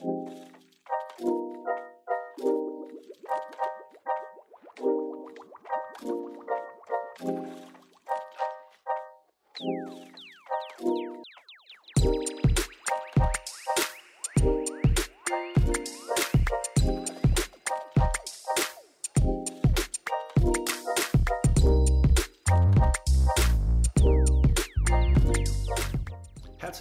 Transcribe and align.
Herzlich 0.00 0.16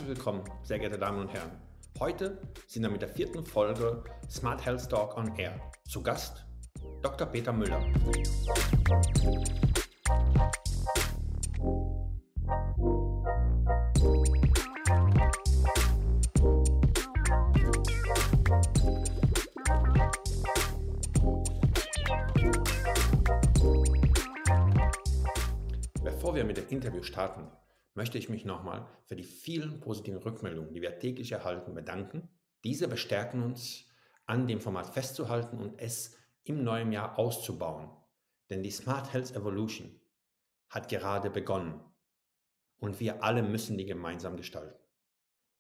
willkommen, 0.08 0.42
sehr 0.64 0.80
geehrte 0.80 0.98
Damen 0.98 1.20
und 1.20 1.34
Herren. 1.34 1.52
Heute 2.00 2.38
sind 2.70 2.84
wir 2.84 2.92
mit 2.92 3.02
der 3.02 3.10
vierten 3.10 3.44
Folge 3.44 4.04
Smart 4.30 4.64
Health 4.64 4.88
Talk 4.92 5.18
on 5.18 5.36
Air. 5.40 5.60
Zu 5.88 6.04
Gast 6.04 6.46
Dr. 7.02 7.26
Peter 7.26 7.52
Müller. 7.52 7.84
Bevor 26.04 26.36
wir 26.36 26.44
mit 26.44 26.58
dem 26.58 26.68
Interview 26.70 27.02
starten, 27.02 27.48
möchte 27.96 28.20
ich 28.20 28.30
mich 28.30 28.46
nochmal 28.46 28.86
für 29.06 29.16
die 29.16 29.24
vielen 29.24 29.80
positiven 29.80 30.22
Rückmeldungen, 30.22 30.72
die 30.72 30.84
wir 30.84 31.00
täglich 31.00 31.32
erhalten, 31.32 31.74
bedanken. 31.74 32.30
Diese 32.64 32.88
bestärken 32.88 33.44
uns, 33.44 33.86
an 34.26 34.48
dem 34.48 34.60
Format 34.62 34.94
festzuhalten 34.94 35.58
und 35.58 35.80
es 35.80 36.16
im 36.44 36.64
neuen 36.64 36.92
Jahr 36.92 37.18
auszubauen. 37.18 37.90
Denn 38.50 38.64
die 38.64 38.72
Smart 38.72 39.12
Health 39.14 39.36
Evolution 39.36 40.00
hat 40.70 40.90
gerade 40.90 41.30
begonnen 41.30 41.82
und 42.80 43.00
wir 43.00 43.24
alle 43.24 43.44
müssen 43.44 43.78
die 43.78 43.86
gemeinsam 43.86 44.38
gestalten. 44.38 44.78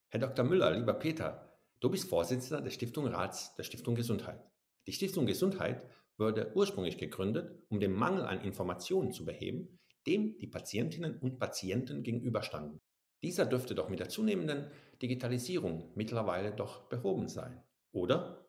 Herr 0.09 0.19
Dr. 0.19 0.45
Müller, 0.45 0.71
lieber 0.71 0.93
Peter, 0.93 1.59
du 1.79 1.89
bist 1.89 2.09
Vorsitzender 2.09 2.61
der 2.61 2.71
Stiftung 2.71 3.07
Rats 3.07 3.55
der 3.55 3.63
Stiftung 3.63 3.95
Gesundheit. 3.95 4.43
Die 4.87 4.93
Stiftung 4.93 5.25
Gesundheit 5.25 5.83
wurde 6.17 6.51
ursprünglich 6.55 6.97
gegründet, 6.97 7.63
um 7.69 7.79
den 7.79 7.93
Mangel 7.93 8.25
an 8.25 8.41
Informationen 8.41 9.11
zu 9.11 9.25
beheben, 9.25 9.79
dem 10.05 10.37
die 10.37 10.47
Patientinnen 10.47 11.17
und 11.19 11.39
Patienten 11.39 12.03
gegenüberstanden. 12.03 12.81
Dieser 13.21 13.45
dürfte 13.45 13.75
doch 13.75 13.89
mit 13.89 13.99
der 13.99 14.09
zunehmenden 14.09 14.71
Digitalisierung 15.01 15.91
mittlerweile 15.95 16.51
doch 16.51 16.89
behoben 16.89 17.27
sein, 17.27 17.63
oder? 17.91 18.45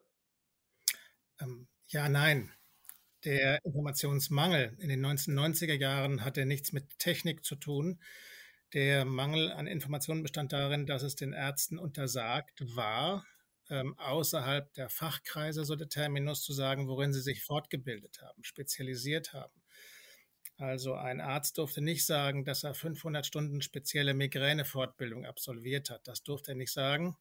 Ähm, 1.40 1.68
ja, 1.88 2.08
nein. 2.08 2.52
Der 3.24 3.62
Informationsmangel 3.64 4.76
in 4.78 4.88
den 4.88 5.04
1990er 5.04 5.74
Jahren 5.74 6.24
hatte 6.24 6.46
nichts 6.46 6.72
mit 6.72 6.98
Technik 6.98 7.44
zu 7.44 7.56
tun. 7.56 8.00
Der 8.72 9.04
Mangel 9.04 9.50
an 9.50 9.66
Informationen 9.66 10.22
bestand 10.22 10.52
darin, 10.52 10.86
dass 10.86 11.02
es 11.02 11.16
den 11.16 11.32
Ärzten 11.32 11.78
untersagt 11.78 12.62
war, 12.76 13.26
ähm, 13.68 13.98
außerhalb 13.98 14.72
der 14.74 14.88
Fachkreise, 14.88 15.64
so 15.64 15.76
der 15.76 15.88
Terminus, 15.88 16.42
zu 16.42 16.52
sagen, 16.52 16.88
worin 16.88 17.12
sie 17.12 17.20
sich 17.20 17.44
fortgebildet 17.44 18.20
haben, 18.22 18.42
spezialisiert 18.42 19.32
haben. 19.32 19.59
Also 20.61 20.92
ein 20.92 21.22
Arzt 21.22 21.56
durfte 21.56 21.80
nicht 21.80 22.05
sagen, 22.05 22.44
dass 22.44 22.64
er 22.64 22.75
500 22.75 23.25
Stunden 23.25 23.62
spezielle 23.62 24.12
Migränefortbildung 24.12 25.25
absolviert 25.25 25.89
hat. 25.89 26.06
Das 26.06 26.22
durfte 26.22 26.52
er 26.52 26.55
nicht 26.55 26.70
sagen. 26.72 27.17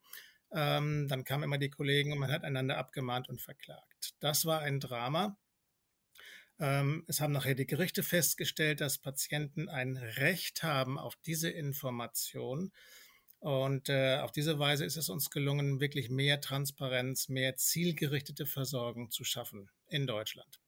Ähm, 0.51 1.07
dann 1.07 1.23
kamen 1.23 1.43
immer 1.43 1.57
die 1.57 1.69
Kollegen 1.69 2.11
und 2.11 2.19
man 2.19 2.33
hat 2.33 2.43
einander 2.43 2.77
abgemahnt 2.77 3.29
und 3.29 3.39
verklagt. 3.39 4.15
Das 4.19 4.43
war 4.45 4.59
ein 4.59 4.81
Drama. 4.81 5.37
Ähm, 6.59 7.05
es 7.07 7.21
haben 7.21 7.31
nachher 7.31 7.55
die 7.55 7.65
Gerichte 7.65 8.03
festgestellt, 8.03 8.81
dass 8.81 8.97
Patienten 8.97 9.69
ein 9.69 9.95
Recht 9.95 10.61
haben 10.63 10.99
auf 10.99 11.15
diese 11.25 11.49
Information. 11.49 12.73
Und 13.39 13.87
äh, 13.87 14.17
auf 14.17 14.33
diese 14.33 14.59
Weise 14.59 14.83
ist 14.83 14.97
es 14.97 15.07
uns 15.07 15.29
gelungen, 15.29 15.79
wirklich 15.79 16.09
mehr 16.09 16.41
Transparenz, 16.41 17.29
mehr 17.29 17.55
zielgerichtete 17.55 18.45
Versorgung 18.45 19.11
zu 19.11 19.23
schaffen 19.23 19.69
in 19.87 20.07
Deutschland. 20.07 20.59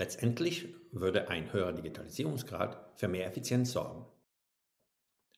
Letztendlich 0.00 0.74
würde 0.92 1.28
ein 1.28 1.52
höherer 1.52 1.74
Digitalisierungsgrad 1.74 2.98
für 2.98 3.06
mehr 3.06 3.26
Effizienz 3.26 3.72
sorgen, 3.72 4.06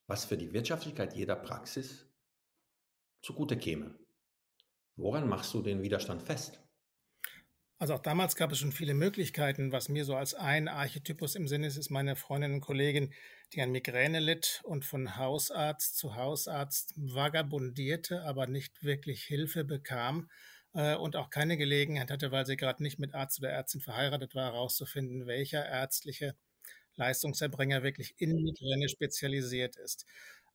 was 0.06 0.24
für 0.24 0.36
die 0.36 0.52
Wirtschaftlichkeit 0.52 1.16
jeder 1.16 1.34
Praxis 1.34 2.06
zugute 3.22 3.56
käme. 3.56 3.98
Woran 4.94 5.28
machst 5.28 5.52
du 5.52 5.62
den 5.62 5.82
Widerstand 5.82 6.22
fest? 6.22 6.60
Also 7.78 7.94
auch 7.94 7.98
damals 7.98 8.36
gab 8.36 8.52
es 8.52 8.60
schon 8.60 8.70
viele 8.70 8.94
Möglichkeiten. 8.94 9.72
Was 9.72 9.88
mir 9.88 10.04
so 10.04 10.14
als 10.14 10.32
ein 10.32 10.68
Archetypus 10.68 11.34
im 11.34 11.48
Sinn 11.48 11.64
ist, 11.64 11.76
ist 11.76 11.90
meine 11.90 12.14
Freundin 12.14 12.52
und 12.52 12.60
Kollegin, 12.60 13.12
die 13.54 13.62
an 13.62 13.72
Migräne 13.72 14.20
litt 14.20 14.60
und 14.62 14.84
von 14.84 15.16
Hausarzt 15.16 15.96
zu 15.96 16.14
Hausarzt 16.14 16.94
vagabundierte, 16.94 18.22
aber 18.22 18.46
nicht 18.46 18.84
wirklich 18.84 19.24
Hilfe 19.24 19.64
bekam 19.64 20.30
äh, 20.74 20.96
und 20.96 21.16
auch 21.16 21.30
keine 21.30 21.56
Gelegenheit 21.56 22.10
hatte, 22.10 22.30
weil 22.30 22.46
sie 22.46 22.56
gerade 22.56 22.82
nicht 22.82 22.98
mit 22.98 23.14
Arzt 23.14 23.38
oder 23.40 23.50
Ärztin 23.50 23.80
verheiratet 23.80 24.34
war, 24.34 24.52
herauszufinden, 24.52 25.26
welcher 25.26 25.66
ärztliche 25.66 26.34
Leistungserbringer 26.96 27.82
wirklich 27.82 28.14
in 28.18 28.34
Migräne 28.42 28.88
spezialisiert 28.88 29.76
ist. 29.76 30.06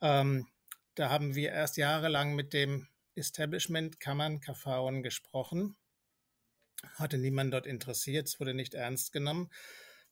Ähm, 0.01 0.47
da 0.95 1.09
haben 1.09 1.35
wir 1.35 1.51
erst 1.51 1.77
jahrelang 1.77 2.35
mit 2.35 2.53
dem 2.53 2.88
Establishment 3.16 4.00
Kammern 4.00 4.39
KV 4.39 5.01
gesprochen. 5.01 5.75
Hatte 6.95 7.17
niemand 7.17 7.53
dort 7.53 7.66
interessiert, 7.66 8.27
es 8.27 8.39
wurde 8.39 8.53
nicht 8.53 8.75
ernst 8.75 9.11
genommen. 9.11 9.50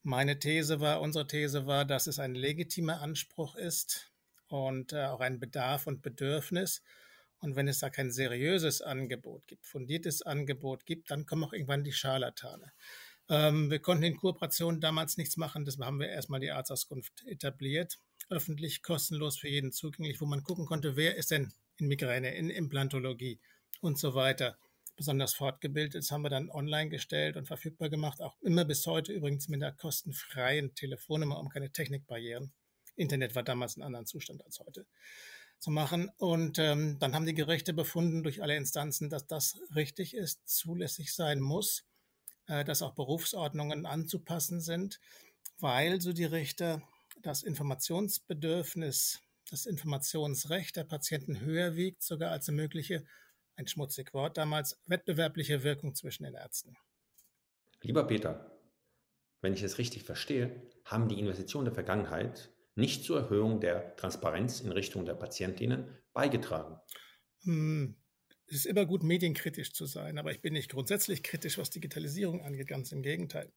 Meine 0.02 0.40
These 0.40 0.80
war, 0.80 1.02
unsere 1.02 1.28
These 1.28 1.66
war, 1.66 1.86
dass 1.86 2.08
es 2.08 2.20
ein 2.20 2.36
legitimer 2.36 3.02
Anspruch 3.02 3.56
ist 3.56 4.12
und 4.48 4.94
äh, 4.94 5.06
auch 5.06 5.20
ein 5.20 5.40
Bedarf 5.40 5.88
und 5.88 6.02
Bedürfnis 6.02 6.82
und 7.46 7.56
wenn 7.56 7.68
es 7.68 7.80
da 7.80 7.92
kein 7.92 8.12
seriöses 8.12 8.82
Angebot 8.82 9.46
gibt, 9.46 9.68
fundiertes 9.68 10.24
Angebot 10.24 10.86
gibt, 10.88 11.12
dann 11.12 11.28
kommen 11.28 11.44
auch 11.44 11.54
irgendwann 11.54 11.84
die 11.84 11.94
Scharlatane. 11.94 12.74
Ähm, 13.30 13.70
wir 13.70 13.80
konnten 13.80 14.04
in 14.04 14.18
Kooperation 14.18 14.82
damals 14.82 15.18
nichts 15.18 15.38
machen, 15.38 15.64
das 15.64 15.78
haben 15.78 16.00
wir 16.00 16.10
erstmal 16.10 16.40
die 16.40 16.52
Arztauskunft 16.52 17.24
etabliert, 17.28 18.00
öffentlich, 18.32 18.82
kostenlos 18.82 19.38
für 19.38 19.48
jeden 19.48 19.72
zugänglich, 19.72 20.20
wo 20.22 20.26
man 20.26 20.42
gucken 20.42 20.66
konnte, 20.66 20.96
wer 20.96 21.16
ist 21.18 21.30
denn 21.30 21.54
in 21.78 21.88
Migräne, 21.88 22.36
in 22.36 22.50
Implantologie 22.50 23.40
und 23.80 24.00
so 24.00 24.16
weiter 24.16 24.58
besonders 24.96 25.36
fortgebildet. 25.36 26.02
Das 26.02 26.10
haben 26.10 26.24
wir 26.24 26.30
dann 26.30 26.50
online 26.50 26.90
gestellt 26.90 27.38
und 27.38 27.46
verfügbar 27.48 27.90
gemacht, 27.90 28.22
auch 28.22 28.42
immer 28.42 28.66
bis 28.66 28.88
heute 28.88 29.14
übrigens 29.14 29.50
mit 29.50 29.62
einer 29.62 29.72
kostenfreien 29.72 30.74
Telefonnummer, 30.74 31.40
um 31.40 31.50
keine 31.50 31.72
Technikbarrieren. 31.72 32.54
Internet 32.96 33.36
war 33.36 33.44
damals 33.44 33.76
in 33.76 33.84
einem 33.84 33.88
anderen 33.88 34.08
Zustand 34.08 34.44
als 34.44 34.60
heute 34.60 34.88
zu 35.66 35.72
machen. 35.72 36.12
Und 36.18 36.60
ähm, 36.60 37.00
dann 37.00 37.16
haben 37.16 37.26
die 37.26 37.34
Gerichte 37.34 37.74
befunden 37.74 38.22
durch 38.22 38.44
alle 38.44 38.56
Instanzen, 38.56 39.10
dass 39.10 39.26
das 39.26 39.60
richtig 39.76 40.14
ist, 40.14 40.48
zulässig 40.48 41.12
sein 41.12 41.40
muss, 41.40 41.84
äh, 42.46 42.64
dass 42.64 42.84
auch 42.84 42.94
Berufsordnungen 42.94 43.88
anzupassen 43.88 44.62
sind, 44.62 45.00
weil, 45.58 46.02
so 46.02 46.14
die 46.14 46.26
Richter, 46.26 46.84
das 47.24 47.42
Informationsbedürfnis, 47.42 49.22
das 49.50 49.66
Informationsrecht 49.66 50.76
der 50.76 50.84
Patienten 50.84 51.40
höher 51.40 51.76
wiegt, 51.76 52.04
sogar 52.04 52.30
als 52.30 52.48
eine 52.48 52.58
mögliche, 52.58 53.04
ein 53.56 53.66
schmutzig 53.66 54.14
Wort 54.14 54.38
damals, 54.38 54.80
wettbewerbliche 54.86 55.64
Wirkung 55.64 55.96
zwischen 55.96 56.26
den 56.26 56.36
Ärzten. 56.36 56.78
Lieber 57.82 58.06
Peter, 58.06 58.52
wenn 59.42 59.54
ich 59.54 59.64
es 59.64 59.80
richtig 59.80 60.04
verstehe, 60.04 60.62
haben 60.84 61.10
die 61.10 61.20
Investitionen 61.20 61.66
der 61.66 61.74
Vergangenheit 61.74 62.52
nicht 62.76 63.04
zur 63.04 63.20
Erhöhung 63.22 63.60
der 63.60 63.96
Transparenz 63.96 64.60
in 64.60 64.72
Richtung 64.72 65.06
der 65.06 65.16
Patientinnen 65.16 65.98
beigetragen. 66.14 66.80
Hm. 67.44 67.96
Es 68.48 68.58
ist 68.58 68.66
immer 68.66 68.86
gut, 68.86 69.02
medienkritisch 69.02 69.74
zu 69.74 69.88
sein, 69.88 70.20
aber 70.20 70.32
ich 70.32 70.42
bin 70.42 70.54
nicht 70.54 70.70
grundsätzlich 70.70 71.24
kritisch, 71.24 71.58
was 71.58 71.72
Digitalisierung 71.72 72.44
angeht, 72.44 72.68
ganz 72.68 72.92
im 72.92 73.02
Gegenteil. 73.02 73.52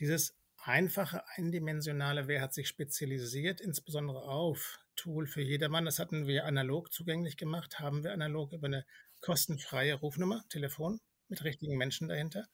Dieses 0.00 0.36
einfache, 0.56 1.22
eindimensionale, 1.36 2.26
wer 2.26 2.40
hat 2.40 2.54
sich 2.54 2.66
spezialisiert, 2.66 3.60
insbesondere 3.60 4.22
auf 4.22 4.80
Tool 4.96 5.26
für 5.26 5.42
jedermann, 5.42 5.84
das 5.84 6.00
hatten 6.00 6.26
wir 6.26 6.44
analog 6.44 6.92
zugänglich 6.92 7.36
gemacht, 7.36 7.78
haben 7.78 8.02
wir 8.02 8.12
analog 8.12 8.52
über 8.52 8.66
eine 8.66 8.84
kostenfreie 9.20 9.94
Rufnummer, 9.94 10.44
Telefon 10.48 11.00
mit 11.28 11.44
richtigen 11.44 11.76
Menschen 11.76 12.08
dahinter. 12.08 12.46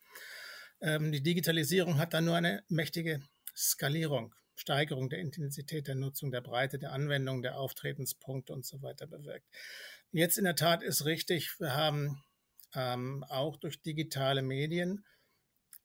Ähm, 0.81 1.11
die 1.11 1.23
Digitalisierung 1.23 1.99
hat 1.99 2.15
dann 2.15 2.27
nur 2.27 2.37
eine 2.37 2.63
mächtige 2.69 3.23
Skalierung 3.57 4.35
Steigerung 4.59 5.09
der 5.09 5.21
Intensität 5.21 5.87
der 5.87 5.95
Nutzung, 5.95 6.33
der 6.33 6.41
Breite 6.41 6.79
der 6.79 6.93
Anwendung, 6.93 7.43
der 7.43 7.59
Auftretenspunkte 7.59 8.53
und 8.53 8.67
so 8.67 8.83
weiter 8.83 9.07
bewirkt. 9.07 9.47
Jetzt 10.11 10.37
in 10.37 10.45
der 10.45 10.57
Tat 10.57 10.83
ist 10.83 11.05
richtig, 11.05 11.61
wir 11.61 11.75
haben 11.75 12.23
ähm, 12.75 13.25
auch 13.29 13.57
durch 13.57 13.81
digitale 13.83 14.43
Medien 14.43 15.05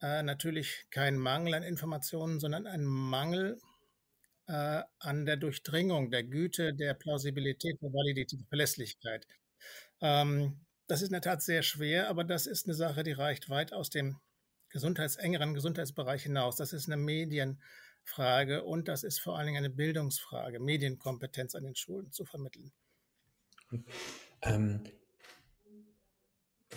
äh, 0.02 0.24
natürlich 0.24 0.88
keinen 0.90 1.20
Mangel 1.20 1.54
an 1.54 1.64
Informationen, 1.64 2.40
sondern 2.40 2.66
einen 2.66 2.86
Mangel 2.86 3.60
äh, 4.48 4.82
an 5.00 5.26
der 5.28 5.38
Durchdringung, 5.38 6.10
der 6.10 6.24
Güte, 6.24 6.74
der 6.74 6.96
Plausibilität, 6.96 7.80
der 7.80 7.94
Validität, 7.94 8.40
der 8.40 8.48
Verlässlichkeit. 8.48 9.28
Ähm, 10.02 10.66
das 10.88 11.02
ist 11.02 11.10
in 11.10 11.14
der 11.14 11.22
Tat 11.22 11.44
sehr 11.44 11.62
schwer, 11.62 12.10
aber 12.10 12.24
das 12.24 12.48
ist 12.48 12.66
eine 12.66 12.74
Sache, 12.74 13.04
die 13.04 13.12
reicht 13.12 13.50
weit 13.50 13.72
aus 13.72 13.92
dem 13.92 14.20
Gesundheits 14.70 15.16
engeren 15.16 15.54
Gesundheitsbereich 15.54 16.24
hinaus. 16.24 16.56
Das 16.56 16.74
ist 16.74 16.88
eine 16.88 16.98
Medienfrage 18.04 18.64
und 18.64 18.88
das 18.88 19.04
ist 19.04 19.20
vor 19.20 19.38
allen 19.38 19.48
Dingen 19.48 19.58
eine 19.58 19.70
Bildungsfrage, 19.70 20.60
Medienkompetenz 20.60 21.56
an 21.56 21.64
den 21.64 21.76
Schulen 21.76 22.12
zu 22.12 22.26
vermitteln. 22.26 22.72
Ähm, 24.42 24.84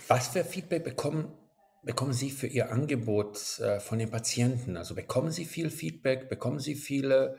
was 0.08 0.28
für 0.28 0.44
Feedback 0.44 0.84
bekommen, 0.84 1.32
bekommen 1.82 2.12
Sie 2.12 2.30
für 2.30 2.46
Ihr 2.46 2.70
Angebot 2.70 3.58
äh, 3.60 3.80
von 3.80 3.98
den 3.98 4.10
Patienten? 4.10 4.76
Also 4.76 4.94
bekommen 4.94 5.30
Sie 5.30 5.44
viel 5.44 5.70
Feedback, 5.70 6.28
bekommen 6.28 6.58
Sie 6.58 6.74
viele 6.74 7.38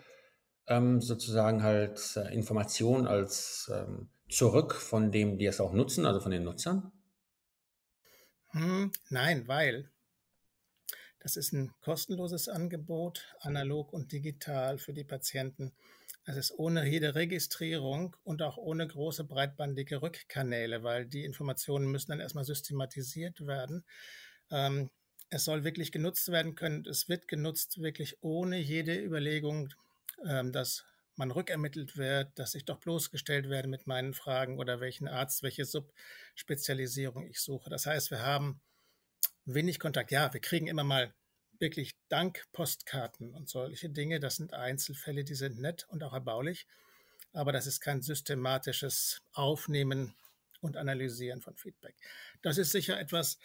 ähm, 0.67 1.01
sozusagen 1.01 1.63
halt 1.63 2.15
äh, 2.17 2.33
Informationen 2.33 3.07
als 3.07 3.71
ähm, 3.73 4.09
zurück 4.29 4.75
von 4.75 5.11
dem, 5.11 5.37
die 5.37 5.45
es 5.45 5.61
auch 5.61 5.73
nutzen, 5.73 6.05
also 6.05 6.19
von 6.19 6.31
den 6.31 6.43
Nutzern? 6.43 6.91
Hm, 8.49 8.91
nein, 9.09 9.47
weil 9.47 9.91
das 11.19 11.35
ist 11.35 11.53
ein 11.53 11.73
kostenloses 11.81 12.47
Angebot, 12.49 13.35
analog 13.39 13.93
und 13.93 14.11
digital 14.11 14.77
für 14.77 14.93
die 14.93 15.03
Patienten. 15.03 15.73
Es 16.25 16.35
ist 16.35 16.51
ohne 16.57 16.87
jede 16.87 17.15
Registrierung 17.15 18.15
und 18.23 18.41
auch 18.41 18.57
ohne 18.57 18.85
große 18.85 19.23
breitbandige 19.23 20.01
Rückkanäle, 20.01 20.83
weil 20.83 21.05
die 21.05 21.23
Informationen 21.23 21.89
müssen 21.89 22.11
dann 22.11 22.19
erstmal 22.19 22.43
systematisiert 22.43 23.47
werden. 23.47 23.85
Ähm, 24.51 24.89
es 25.29 25.45
soll 25.45 25.63
wirklich 25.63 25.91
genutzt 25.91 26.29
werden 26.31 26.55
können. 26.55 26.85
Es 26.85 27.09
wird 27.09 27.27
genutzt 27.27 27.81
wirklich 27.81 28.17
ohne 28.21 28.57
jede 28.57 28.97
Überlegung, 29.01 29.73
ähm, 30.25 30.51
dass 30.51 30.85
man 31.15 31.31
rückermittelt 31.31 31.97
wird, 31.97 32.37
dass 32.37 32.55
ich 32.55 32.65
doch 32.65 32.77
bloßgestellt 32.77 33.49
werde 33.49 33.67
mit 33.67 33.87
meinen 33.87 34.13
Fragen 34.13 34.59
oder 34.59 34.79
welchen 34.79 35.07
Arzt, 35.07 35.43
welche 35.43 35.65
Subspezialisierung 35.65 37.25
ich 37.27 37.39
suche. 37.39 37.69
Das 37.69 37.85
heißt, 37.85 38.11
wir 38.11 38.21
haben 38.21 38.61
wenig 39.47 39.79
Kontakt. 39.79 40.11
Ja, 40.11 40.31
wir 40.33 40.41
kriegen 40.41 40.67
immer 40.67 40.83
mal 40.83 41.13
wirklich 41.59 41.95
Dankpostkarten 42.09 43.33
und 43.33 43.49
solche 43.49 43.89
Dinge. 43.89 44.19
Das 44.19 44.35
sind 44.35 44.53
Einzelfälle, 44.53 45.23
die 45.23 45.35
sind 45.35 45.59
nett 45.59 45.87
und 45.89 46.03
auch 46.03 46.13
erbaulich. 46.13 46.67
Aber 47.33 47.51
das 47.51 47.67
ist 47.67 47.79
kein 47.79 48.01
systematisches 48.01 49.21
Aufnehmen 49.33 50.15
und 50.61 50.77
Analysieren 50.77 51.41
von 51.41 51.55
Feedback. 51.55 51.95
Das 52.41 52.57
ist 52.57 52.71
sicher 52.71 52.99
etwas, 52.99 53.39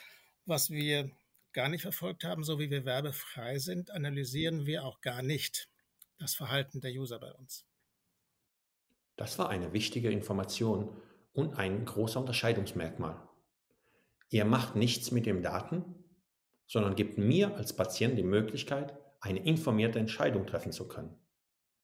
was 0.44 0.70
wir 0.70 1.10
gar 1.52 1.68
nicht 1.68 1.82
verfolgt 1.82 2.24
haben. 2.24 2.44
So 2.44 2.58
wie 2.58 2.70
wir 2.70 2.84
werbefrei 2.84 3.58
sind, 3.58 3.90
analysieren 3.90 4.66
wir 4.66 4.84
auch 4.84 5.00
gar 5.00 5.22
nicht 5.22 5.68
das 6.18 6.34
Verhalten 6.34 6.80
der 6.80 6.92
User 6.92 7.18
bei 7.18 7.32
uns. 7.32 7.64
Das 9.16 9.38
war 9.38 9.50
eine 9.50 9.72
wichtige 9.72 10.10
Information 10.10 10.96
und 11.32 11.58
ein 11.58 11.84
großer 11.84 12.20
Unterscheidungsmerkmal. 12.20 13.16
Ihr 14.32 14.46
macht 14.46 14.76
nichts 14.76 15.10
mit 15.10 15.26
den 15.26 15.42
Daten, 15.42 15.84
sondern 16.66 16.96
gibt 16.96 17.18
mir 17.18 17.54
als 17.54 17.76
Patient 17.76 18.16
die 18.16 18.22
Möglichkeit, 18.22 18.98
eine 19.20 19.44
informierte 19.44 19.98
Entscheidung 19.98 20.46
treffen 20.46 20.72
zu 20.72 20.88
können. 20.88 21.14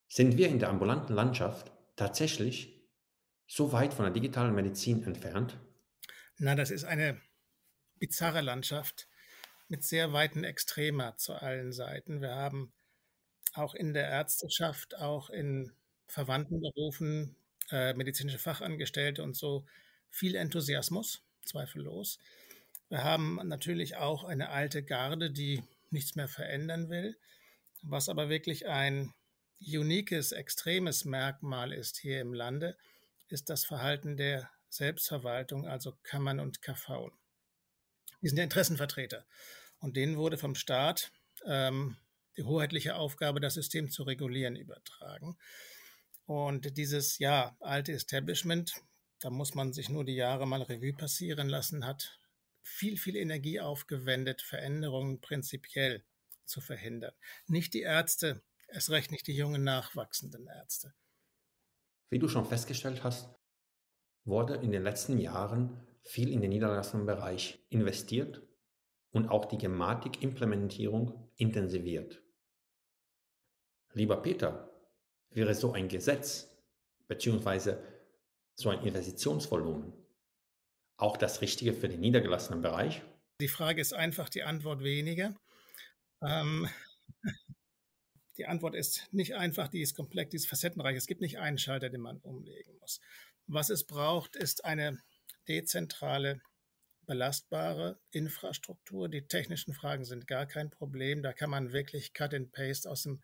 Sind 0.08 0.38
wir 0.38 0.48
in 0.48 0.58
der 0.58 0.70
ambulanten 0.70 1.14
Landschaft 1.14 1.70
tatsächlich 1.94 2.88
so 3.46 3.72
weit 3.72 3.92
von 3.92 4.06
der 4.06 4.14
digitalen 4.14 4.54
Medizin 4.54 5.04
entfernt? 5.04 5.58
Na, 6.38 6.54
das 6.54 6.70
ist 6.70 6.84
eine 6.84 7.20
bizarre 7.98 8.40
Landschaft 8.40 9.08
mit 9.68 9.84
sehr 9.84 10.14
weiten 10.14 10.42
Extremer 10.42 11.18
zu 11.18 11.34
allen 11.34 11.70
Seiten. 11.70 12.22
Wir 12.22 12.34
haben 12.34 12.72
auch 13.52 13.74
in 13.74 13.92
der 13.92 14.08
Ärzteschaft, 14.08 14.96
auch 14.96 15.28
in 15.28 15.72
verwandten 16.06 16.62
Berufen, 16.62 17.36
äh, 17.70 17.92
medizinische 17.92 18.38
Fachangestellte 18.38 19.22
und 19.22 19.36
so 19.36 19.66
viel 20.08 20.34
Enthusiasmus, 20.34 21.27
zweifellos. 21.48 22.18
Wir 22.88 23.04
haben 23.04 23.40
natürlich 23.44 23.96
auch 23.96 24.24
eine 24.24 24.50
alte 24.50 24.82
Garde, 24.82 25.30
die 25.30 25.62
nichts 25.90 26.14
mehr 26.14 26.28
verändern 26.28 26.88
will, 26.88 27.16
was 27.82 28.08
aber 28.08 28.28
wirklich 28.28 28.66
ein 28.66 29.12
uniques, 29.60 30.32
extremes 30.32 31.04
Merkmal 31.04 31.72
ist 31.72 31.98
hier 31.98 32.20
im 32.20 32.32
Lande, 32.32 32.76
ist 33.28 33.50
das 33.50 33.64
Verhalten 33.64 34.16
der 34.16 34.50
Selbstverwaltung, 34.68 35.66
also 35.66 35.96
Kammern 36.02 36.40
und 36.40 36.62
KV. 36.62 37.10
Die 38.22 38.28
sind 38.28 38.38
ja 38.38 38.44
Interessenvertreter. 38.44 39.26
Und 39.78 39.96
denen 39.96 40.16
wurde 40.16 40.38
vom 40.38 40.54
Staat 40.54 41.12
ähm, 41.44 41.96
die 42.36 42.44
hoheitliche 42.44 42.96
Aufgabe, 42.96 43.40
das 43.40 43.54
System 43.54 43.90
zu 43.90 44.02
regulieren, 44.02 44.56
übertragen. 44.56 45.36
Und 46.26 46.76
dieses 46.76 47.18
ja 47.18 47.56
alte 47.60 47.92
Establishment, 47.92 48.82
da 49.20 49.30
muss 49.30 49.54
man 49.54 49.72
sich 49.72 49.88
nur 49.88 50.04
die 50.04 50.14
Jahre 50.14 50.46
mal 50.46 50.62
Revue 50.62 50.92
passieren 50.92 51.48
lassen, 51.48 51.86
hat 51.86 52.18
viel, 52.62 52.96
viel 52.96 53.16
Energie 53.16 53.60
aufgewendet, 53.60 54.42
Veränderungen 54.42 55.20
prinzipiell 55.20 56.04
zu 56.44 56.60
verhindern. 56.60 57.14
Nicht 57.46 57.74
die 57.74 57.82
Ärzte, 57.82 58.42
es 58.68 58.90
recht 58.90 59.10
nicht 59.10 59.26
die 59.26 59.36
jungen 59.36 59.64
nachwachsenden 59.64 60.46
Ärzte. 60.46 60.94
Wie 62.10 62.18
du 62.18 62.28
schon 62.28 62.46
festgestellt 62.46 63.02
hast, 63.04 63.34
wurde 64.24 64.56
in 64.56 64.70
den 64.70 64.82
letzten 64.82 65.18
Jahren 65.18 65.86
viel 66.02 66.30
in 66.30 66.40
den 66.40 66.50
niedergelassenen 66.50 67.06
Bereich 67.06 67.64
investiert 67.68 68.42
und 69.10 69.28
auch 69.28 69.46
die 69.46 69.58
Gematik-Implementierung 69.58 71.30
intensiviert. 71.36 72.22
Lieber 73.92 74.22
Peter, 74.22 74.70
wäre 75.30 75.54
so 75.54 75.72
ein 75.72 75.88
Gesetz 75.88 76.48
bzw. 77.08 77.76
so 78.58 78.70
ein 78.70 78.82
Investitionsvolumen 78.82 79.92
auch 80.96 81.16
das 81.16 81.40
Richtige 81.40 81.72
für 81.72 81.88
den 81.88 82.00
niedergelassenen 82.00 82.60
Bereich? 82.60 83.02
Die 83.40 83.48
Frage 83.48 83.80
ist 83.80 83.94
einfach, 83.94 84.28
die 84.28 84.42
Antwort 84.42 84.82
weniger. 84.82 85.36
Ähm, 86.20 86.68
die 88.36 88.46
Antwort 88.46 88.74
ist 88.74 89.06
nicht 89.12 89.36
einfach, 89.36 89.68
die 89.68 89.80
ist 89.80 89.94
komplex, 89.94 90.30
die 90.30 90.38
ist 90.38 90.48
facettenreich. 90.48 90.96
Es 90.96 91.06
gibt 91.06 91.20
nicht 91.20 91.38
einen 91.38 91.58
Schalter, 91.58 91.88
den 91.88 92.00
man 92.00 92.18
umlegen 92.18 92.76
muss. 92.80 93.00
Was 93.46 93.70
es 93.70 93.84
braucht, 93.84 94.34
ist 94.34 94.64
eine 94.64 94.98
dezentrale, 95.46 96.40
belastbare 97.06 98.00
Infrastruktur. 98.10 99.08
Die 99.08 99.26
technischen 99.28 99.72
Fragen 99.72 100.04
sind 100.04 100.26
gar 100.26 100.46
kein 100.46 100.70
Problem. 100.70 101.22
Da 101.22 101.32
kann 101.32 101.50
man 101.50 101.72
wirklich 101.72 102.12
Cut 102.12 102.34
and 102.34 102.50
Paste 102.50 102.90
aus 102.90 103.04
dem 103.04 103.22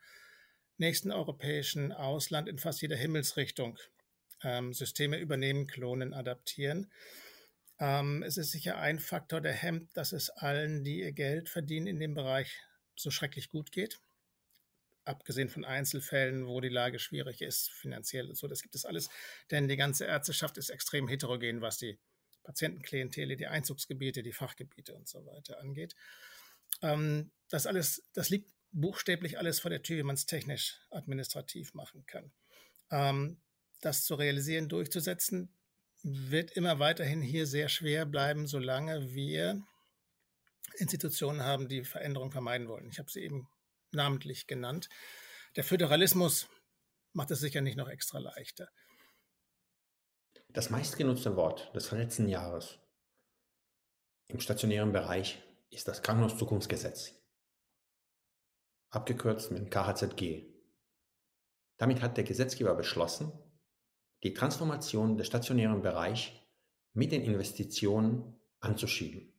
nächsten 0.78 1.10
europäischen 1.10 1.90
Ausland 1.90 2.48
in 2.48 2.58
fast 2.58 2.82
jeder 2.82 2.96
Himmelsrichtung 2.96 3.78
ähm, 4.44 4.72
Systeme 4.72 5.18
übernehmen, 5.18 5.66
klonen, 5.66 6.14
adaptieren. 6.14 6.90
Ähm, 7.80 8.22
es 8.22 8.36
ist 8.36 8.52
sicher 8.52 8.78
ein 8.78 9.00
Faktor, 9.00 9.40
der 9.40 9.52
hemmt, 9.52 9.96
dass 9.96 10.12
es 10.12 10.30
allen, 10.30 10.84
die 10.84 11.00
ihr 11.00 11.12
Geld 11.12 11.48
verdienen 11.48 11.86
in 11.86 11.98
dem 11.98 12.14
Bereich, 12.14 12.60
so 12.94 13.10
schrecklich 13.10 13.48
gut 13.48 13.72
geht. 13.72 14.00
Abgesehen 15.04 15.48
von 15.48 15.64
Einzelfällen, 15.64 16.46
wo 16.46 16.60
die 16.60 16.68
Lage 16.68 16.98
schwierig 16.98 17.42
ist, 17.42 17.70
finanziell 17.70 18.28
und 18.28 18.36
so, 18.36 18.46
das 18.46 18.62
gibt 18.62 18.74
es 18.74 18.84
alles. 18.84 19.10
Denn 19.50 19.68
die 19.68 19.76
ganze 19.76 20.04
Ärzteschaft 20.04 20.56
ist 20.56 20.70
extrem 20.70 21.08
heterogen, 21.08 21.60
was 21.60 21.78
die 21.78 21.98
Patientenklientele, 22.44 23.36
die 23.36 23.46
Einzugsgebiete, 23.46 24.22
die 24.22 24.32
Fachgebiete 24.32 24.94
und 24.94 25.08
so 25.08 25.26
weiter 25.26 25.60
angeht. 25.60 25.94
Ähm, 26.82 27.32
das 27.48 27.66
alles, 27.66 28.08
das 28.12 28.30
liegt 28.30 28.52
buchstäblich 28.70 29.38
alles 29.38 29.60
vor 29.60 29.70
der 29.70 29.82
Tür, 29.82 29.98
wie 29.98 30.02
man 30.04 30.14
es 30.14 30.26
technisch 30.26 30.78
administrativ 30.90 31.74
machen 31.74 32.04
kann. 32.06 32.32
Ähm, 32.90 33.40
das 33.84 34.04
zu 34.04 34.14
realisieren, 34.14 34.68
durchzusetzen, 34.68 35.54
wird 36.02 36.52
immer 36.52 36.78
weiterhin 36.78 37.22
hier 37.22 37.46
sehr 37.46 37.68
schwer 37.68 38.04
bleiben, 38.06 38.46
solange 38.46 39.14
wir 39.14 39.62
Institutionen 40.76 41.42
haben, 41.42 41.68
die 41.68 41.84
Veränderung 41.84 42.30
vermeiden 42.30 42.68
wollen. 42.68 42.88
Ich 42.90 42.98
habe 42.98 43.10
sie 43.10 43.20
eben 43.20 43.48
namentlich 43.92 44.46
genannt. 44.46 44.88
Der 45.56 45.64
Föderalismus 45.64 46.48
macht 47.12 47.30
es 47.30 47.40
sicher 47.40 47.60
nicht 47.60 47.76
noch 47.76 47.88
extra 47.88 48.18
leichter. 48.18 48.68
Das 50.48 50.70
meistgenutzte 50.70 51.36
Wort 51.36 51.74
des 51.74 51.90
letzten 51.90 52.28
Jahres 52.28 52.78
im 54.26 54.40
stationären 54.40 54.92
Bereich 54.92 55.42
ist 55.70 55.88
das 55.88 56.02
Krankenhauszukunftsgesetz, 56.02 57.14
abgekürzt 58.90 59.50
mit 59.50 59.70
KHZG. 59.70 60.46
Damit 61.76 62.02
hat 62.02 62.16
der 62.16 62.24
Gesetzgeber 62.24 62.74
beschlossen, 62.74 63.32
die 64.24 64.34
Transformation 64.34 65.16
des 65.16 65.26
stationären 65.26 65.82
Bereichs 65.82 66.30
mit 66.94 67.12
den 67.12 67.22
Investitionen 67.22 68.40
anzuschieben. 68.60 69.32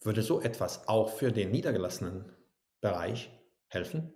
Würde 0.00 0.22
so 0.22 0.40
etwas 0.40 0.88
auch 0.88 1.16
für 1.16 1.30
den 1.30 1.50
niedergelassenen 1.50 2.24
Bereich 2.80 3.30
helfen? 3.68 4.12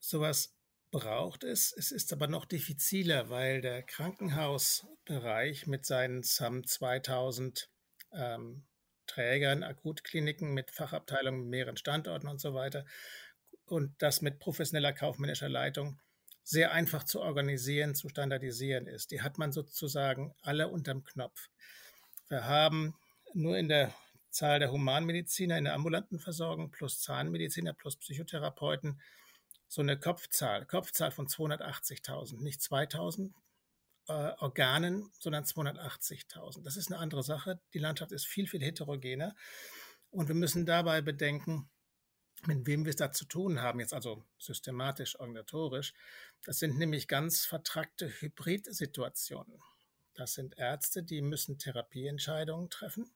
Sowas 0.00 0.56
braucht 0.90 1.44
es. 1.44 1.72
Es 1.76 1.92
ist 1.92 2.12
aber 2.12 2.28
noch 2.28 2.46
diffiziler, 2.46 3.30
weil 3.30 3.60
der 3.60 3.82
Krankenhausbereich 3.82 5.66
mit 5.66 5.84
seinen 5.84 6.22
SAM 6.22 6.66
2000 6.66 7.70
ähm, 8.12 8.64
Trägern, 9.06 9.62
Akutkliniken 9.62 10.54
mit 10.54 10.70
Fachabteilungen 10.70 11.48
mehreren 11.48 11.76
Standorten 11.76 12.28
und 12.28 12.40
so 12.40 12.54
weiter 12.54 12.86
und 13.66 13.94
das 13.98 14.20
mit 14.20 14.38
professioneller 14.38 14.92
kaufmännischer 14.92 15.48
Leitung 15.48 15.98
sehr 16.42 16.72
einfach 16.72 17.04
zu 17.04 17.20
organisieren, 17.20 17.94
zu 17.94 18.08
standardisieren 18.08 18.86
ist. 18.86 19.10
Die 19.10 19.22
hat 19.22 19.38
man 19.38 19.52
sozusagen 19.52 20.34
alle 20.42 20.68
unterm 20.68 21.02
Knopf. 21.04 21.48
Wir 22.28 22.44
haben 22.44 22.94
nur 23.32 23.56
in 23.56 23.68
der 23.68 23.94
Zahl 24.30 24.58
der 24.58 24.70
Humanmediziner 24.70 25.56
in 25.56 25.64
der 25.64 25.74
ambulanten 25.74 26.18
Versorgung 26.18 26.70
plus 26.70 27.00
Zahnmediziner 27.00 27.72
plus 27.72 27.96
Psychotherapeuten 27.96 29.00
so 29.68 29.80
eine 29.80 29.98
Kopfzahl, 29.98 30.66
Kopfzahl 30.66 31.10
von 31.10 31.26
280.000, 31.26 32.42
nicht 32.42 32.60
2.000 32.60 33.32
äh, 34.08 34.12
Organen, 34.38 35.10
sondern 35.18 35.44
280.000. 35.44 36.62
Das 36.62 36.76
ist 36.76 36.92
eine 36.92 37.00
andere 37.00 37.22
Sache. 37.22 37.60
Die 37.72 37.78
Landschaft 37.78 38.12
ist 38.12 38.26
viel, 38.26 38.46
viel 38.46 38.62
heterogener 38.62 39.34
und 40.10 40.28
wir 40.28 40.34
müssen 40.34 40.66
dabei 40.66 41.00
bedenken, 41.00 41.70
mit 42.46 42.66
wem 42.66 42.84
wir 42.84 42.90
es 42.90 42.96
da 42.96 43.12
zu 43.12 43.24
tun 43.24 43.60
haben, 43.60 43.80
jetzt 43.80 43.94
also 43.94 44.24
systematisch, 44.38 45.18
organisatorisch. 45.18 45.94
Das 46.44 46.58
sind 46.58 46.78
nämlich 46.78 47.08
ganz 47.08 47.44
vertrackte 47.44 48.08
Hybridsituationen. 48.08 49.60
Das 50.14 50.34
sind 50.34 50.58
Ärzte, 50.58 51.02
die 51.02 51.22
müssen 51.22 51.58
Therapieentscheidungen 51.58 52.70
treffen 52.70 53.10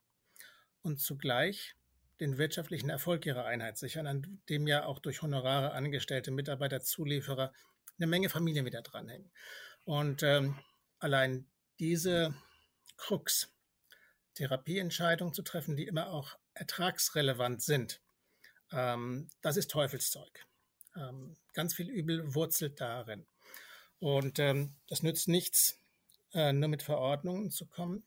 und 0.82 1.00
zugleich 1.00 1.76
den 2.20 2.38
wirtschaftlichen 2.38 2.90
Erfolg 2.90 3.24
ihrer 3.26 3.44
Einheit 3.44 3.78
sichern, 3.78 4.06
an 4.06 4.40
dem 4.48 4.66
ja 4.66 4.84
auch 4.84 4.98
durch 4.98 5.22
Honorare 5.22 5.72
angestellte 5.72 6.30
Mitarbeiter, 6.30 6.80
Zulieferer 6.80 7.52
eine 7.98 8.06
Menge 8.06 8.28
Familien 8.28 8.64
wieder 8.64 8.82
dranhängen. 8.82 9.30
Und 9.84 10.22
ähm, 10.22 10.58
allein 10.98 11.46
diese 11.78 12.34
Krux, 12.96 13.52
Therapieentscheidungen 14.34 15.34
zu 15.34 15.42
treffen, 15.42 15.76
die 15.76 15.86
immer 15.86 16.08
auch 16.10 16.36
ertragsrelevant 16.54 17.62
sind, 17.62 18.00
ähm, 18.72 19.28
das 19.42 19.56
ist 19.56 19.70
Teufelszeug. 19.70 20.46
Ähm, 20.96 21.36
ganz 21.52 21.74
viel 21.74 21.88
Übel 21.88 22.34
wurzelt 22.34 22.80
darin. 22.80 23.26
Und 24.00 24.38
ähm, 24.38 24.76
das 24.86 25.02
nützt 25.02 25.28
nichts, 25.28 25.80
äh, 26.32 26.52
nur 26.52 26.68
mit 26.68 26.82
Verordnungen 26.82 27.50
zu 27.50 27.66
kommen, 27.66 28.04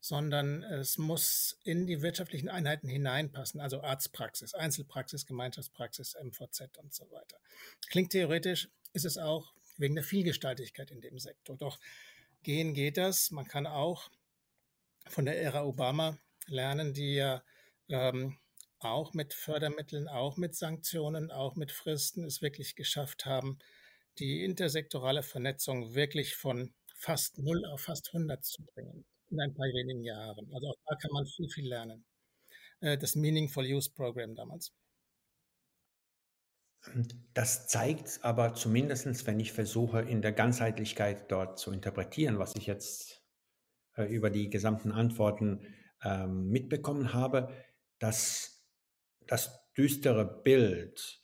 sondern 0.00 0.62
es 0.64 0.98
muss 0.98 1.58
in 1.64 1.86
die 1.86 2.02
wirtschaftlichen 2.02 2.50
Einheiten 2.50 2.88
hineinpassen, 2.88 3.60
also 3.60 3.80
Arztpraxis, 3.80 4.52
Einzelpraxis, 4.54 5.24
Gemeinschaftspraxis, 5.24 6.14
MVZ 6.22 6.76
und 6.78 6.92
so 6.92 7.10
weiter. 7.10 7.38
Klingt 7.88 8.12
theoretisch, 8.12 8.68
ist 8.92 9.06
es 9.06 9.16
auch 9.16 9.54
wegen 9.78 9.94
der 9.94 10.04
Vielgestaltigkeit 10.04 10.90
in 10.90 11.00
dem 11.00 11.18
Sektor. 11.18 11.56
Doch 11.56 11.78
gehen 12.42 12.74
geht 12.74 12.98
das. 12.98 13.30
Man 13.30 13.48
kann 13.48 13.66
auch 13.66 14.10
von 15.08 15.24
der 15.24 15.40
Ära 15.40 15.64
Obama 15.64 16.18
lernen, 16.46 16.92
die 16.92 17.14
ja 17.14 17.42
ähm, 17.88 18.38
auch 18.84 19.14
mit 19.14 19.34
Fördermitteln, 19.34 20.08
auch 20.08 20.36
mit 20.36 20.54
Sanktionen, 20.54 21.30
auch 21.30 21.56
mit 21.56 21.72
Fristen 21.72 22.24
es 22.24 22.42
wirklich 22.42 22.76
geschafft 22.76 23.26
haben, 23.26 23.58
die 24.18 24.44
intersektorale 24.44 25.22
Vernetzung 25.22 25.94
wirklich 25.94 26.36
von 26.36 26.74
fast 26.94 27.38
null 27.38 27.64
auf 27.66 27.82
fast 27.82 28.08
100 28.14 28.44
zu 28.44 28.64
bringen 28.64 29.04
in 29.30 29.40
ein 29.40 29.54
paar 29.54 29.66
wenigen 29.66 30.04
Jahren. 30.04 30.48
Also 30.54 30.68
auch 30.68 30.76
da 30.86 30.94
kann 30.96 31.10
man 31.12 31.26
viel, 31.26 31.48
viel 31.48 31.68
lernen. 31.68 32.04
Äh, 32.80 32.98
das 32.98 33.16
Meaningful 33.16 33.64
Use 33.64 33.90
Program 33.90 34.34
damals. 34.34 34.72
Das 37.32 37.66
zeigt 37.66 38.20
aber 38.22 38.54
zumindest, 38.54 39.26
wenn 39.26 39.40
ich 39.40 39.52
versuche, 39.52 40.02
in 40.02 40.20
der 40.20 40.32
Ganzheitlichkeit 40.32 41.30
dort 41.32 41.58
zu 41.58 41.72
interpretieren, 41.72 42.38
was 42.38 42.54
ich 42.56 42.66
jetzt 42.66 43.22
äh, 43.96 44.04
über 44.04 44.30
die 44.30 44.50
gesamten 44.50 44.92
Antworten 44.92 45.74
ähm, 46.02 46.50
mitbekommen 46.50 47.14
habe, 47.14 47.52
dass 47.98 48.53
das 49.26 49.72
düstere 49.76 50.24
Bild 50.42 51.20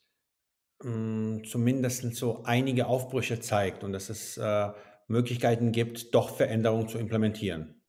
mh, 0.82 1.42
zumindest 1.44 2.14
so 2.16 2.42
einige 2.44 2.86
Aufbrüche 2.86 3.40
zeigt 3.40 3.84
und 3.84 3.92
dass 3.92 4.10
es 4.10 4.36
äh, 4.36 4.70
Möglichkeiten 5.08 5.72
gibt, 5.72 6.14
doch 6.14 6.36
Veränderungen 6.36 6.88
zu 6.88 6.98
implementieren. 6.98 7.82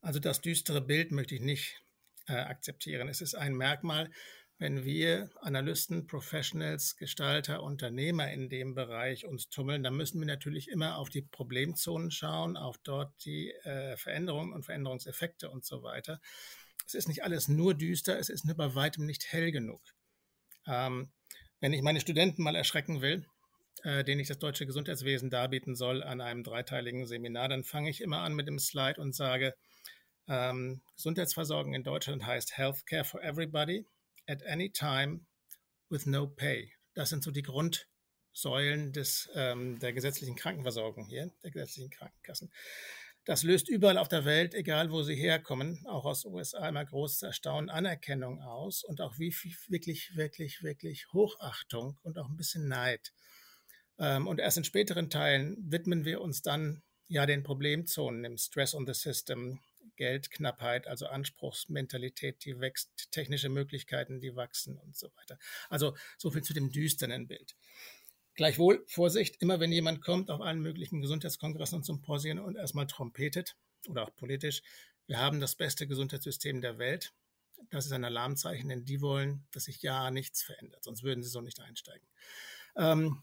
Also 0.00 0.20
das 0.20 0.40
düstere 0.40 0.80
Bild 0.80 1.12
möchte 1.12 1.34
ich 1.34 1.40
nicht 1.40 1.80
äh, 2.26 2.34
akzeptieren. 2.34 3.08
Es 3.08 3.20
ist 3.20 3.34
ein 3.34 3.54
Merkmal, 3.54 4.10
wenn 4.58 4.84
wir 4.84 5.30
Analysten, 5.40 6.06
Professionals, 6.06 6.96
Gestalter, 6.96 7.62
Unternehmer 7.62 8.30
in 8.30 8.48
dem 8.48 8.74
Bereich 8.74 9.26
uns 9.26 9.48
tummeln, 9.48 9.82
dann 9.82 9.96
müssen 9.96 10.20
wir 10.20 10.26
natürlich 10.26 10.68
immer 10.68 10.98
auf 10.98 11.08
die 11.08 11.22
Problemzonen 11.22 12.10
schauen, 12.10 12.56
auf 12.56 12.78
dort 12.78 13.12
die 13.24 13.50
äh, 13.50 13.96
Veränderungen 13.96 14.52
und 14.52 14.64
Veränderungseffekte 14.64 15.50
und 15.50 15.64
so 15.64 15.82
weiter. 15.82 16.20
Es 16.86 16.94
ist 16.94 17.08
nicht 17.08 17.24
alles 17.24 17.48
nur 17.48 17.74
düster, 17.74 18.18
es 18.18 18.28
ist 18.28 18.44
nur 18.44 18.56
bei 18.56 18.74
weitem 18.74 19.06
nicht 19.06 19.32
hell 19.32 19.52
genug. 19.52 19.82
Ähm, 20.66 21.10
wenn 21.60 21.72
ich 21.72 21.82
meine 21.82 22.00
Studenten 22.00 22.42
mal 22.42 22.56
erschrecken 22.56 23.00
will, 23.00 23.26
äh, 23.82 24.04
denen 24.04 24.20
ich 24.20 24.28
das 24.28 24.38
deutsche 24.38 24.66
Gesundheitswesen 24.66 25.30
darbieten 25.30 25.74
soll 25.74 26.02
an 26.02 26.20
einem 26.20 26.42
dreiteiligen 26.42 27.06
Seminar, 27.06 27.48
dann 27.48 27.64
fange 27.64 27.90
ich 27.90 28.00
immer 28.00 28.20
an 28.20 28.34
mit 28.34 28.48
dem 28.48 28.58
Slide 28.58 29.00
und 29.00 29.14
sage, 29.14 29.54
ähm, 30.26 30.80
Gesundheitsversorgung 30.96 31.74
in 31.74 31.84
Deutschland 31.84 32.24
heißt 32.24 32.56
Healthcare 32.56 33.04
for 33.04 33.22
Everybody 33.22 33.86
at 34.26 34.44
any 34.46 34.70
time 34.70 35.20
with 35.90 36.06
no 36.06 36.26
pay. 36.26 36.72
Das 36.94 37.10
sind 37.10 37.22
so 37.22 37.30
die 37.30 37.42
Grundsäulen 37.42 38.92
des, 38.92 39.28
ähm, 39.34 39.78
der 39.80 39.92
gesetzlichen 39.92 40.36
Krankenversorgung 40.36 41.06
hier, 41.06 41.30
der 41.42 41.50
gesetzlichen 41.50 41.90
Krankenkassen. 41.90 42.50
Das 43.24 43.42
löst 43.42 43.70
überall 43.70 43.96
auf 43.96 44.08
der 44.08 44.26
Welt, 44.26 44.54
egal 44.54 44.90
wo 44.90 45.02
sie 45.02 45.14
herkommen, 45.14 45.82
auch 45.86 46.04
aus 46.04 46.26
USA, 46.26 46.68
immer 46.68 46.84
großes 46.84 47.22
Erstaunen, 47.22 47.70
Anerkennung 47.70 48.42
aus 48.42 48.84
und 48.84 49.00
auch 49.00 49.18
wie 49.18 49.32
viel, 49.32 49.54
wirklich, 49.68 50.14
wirklich, 50.14 50.62
wirklich 50.62 51.10
Hochachtung 51.12 51.98
und 52.02 52.18
auch 52.18 52.28
ein 52.28 52.36
bisschen 52.36 52.68
Neid. 52.68 53.12
Ähm, 53.98 54.26
und 54.26 54.40
erst 54.40 54.58
in 54.58 54.64
späteren 54.64 55.08
Teilen 55.08 55.56
widmen 55.70 56.04
wir 56.04 56.20
uns 56.20 56.42
dann 56.42 56.82
ja 57.08 57.24
den 57.24 57.42
Problemzonen 57.42 58.24
im 58.24 58.36
Stress 58.36 58.74
on 58.74 58.86
the 58.86 58.92
System, 58.92 59.58
Geldknappheit, 59.96 60.86
also 60.86 61.06
Anspruchsmentalität, 61.06 62.44
die 62.44 62.60
wächst, 62.60 63.10
technische 63.10 63.48
Möglichkeiten, 63.48 64.20
die 64.20 64.34
wachsen 64.34 64.76
und 64.76 64.96
so 64.96 65.08
weiter. 65.16 65.38
Also 65.70 65.96
so 66.18 66.30
viel 66.30 66.42
zu 66.42 66.52
dem 66.52 66.70
düsteren 66.70 67.26
Bild. 67.26 67.54
Gleichwohl, 68.34 68.84
Vorsicht, 68.86 69.40
immer 69.40 69.60
wenn 69.60 69.70
jemand 69.70 70.02
kommt 70.02 70.30
auf 70.30 70.40
allen 70.40 70.60
möglichen 70.60 71.00
Gesundheitskongressen 71.00 71.76
und 71.76 71.84
Symposien 71.84 72.38
und 72.38 72.56
erstmal 72.56 72.86
trompetet 72.86 73.56
oder 73.88 74.02
auch 74.02 74.14
politisch, 74.16 74.62
wir 75.06 75.18
haben 75.18 75.40
das 75.40 75.54
beste 75.54 75.86
Gesundheitssystem 75.86 76.60
der 76.60 76.78
Welt. 76.78 77.12
Das 77.70 77.86
ist 77.86 77.92
ein 77.92 78.04
Alarmzeichen, 78.04 78.68
denn 78.68 78.84
die 78.84 79.00
wollen, 79.00 79.46
dass 79.52 79.64
sich 79.64 79.82
ja 79.82 80.10
nichts 80.10 80.42
verändert, 80.42 80.82
sonst 80.84 81.02
würden 81.02 81.22
sie 81.22 81.30
so 81.30 81.40
nicht 81.40 81.60
einsteigen. 81.60 82.06
Ähm, 82.76 83.22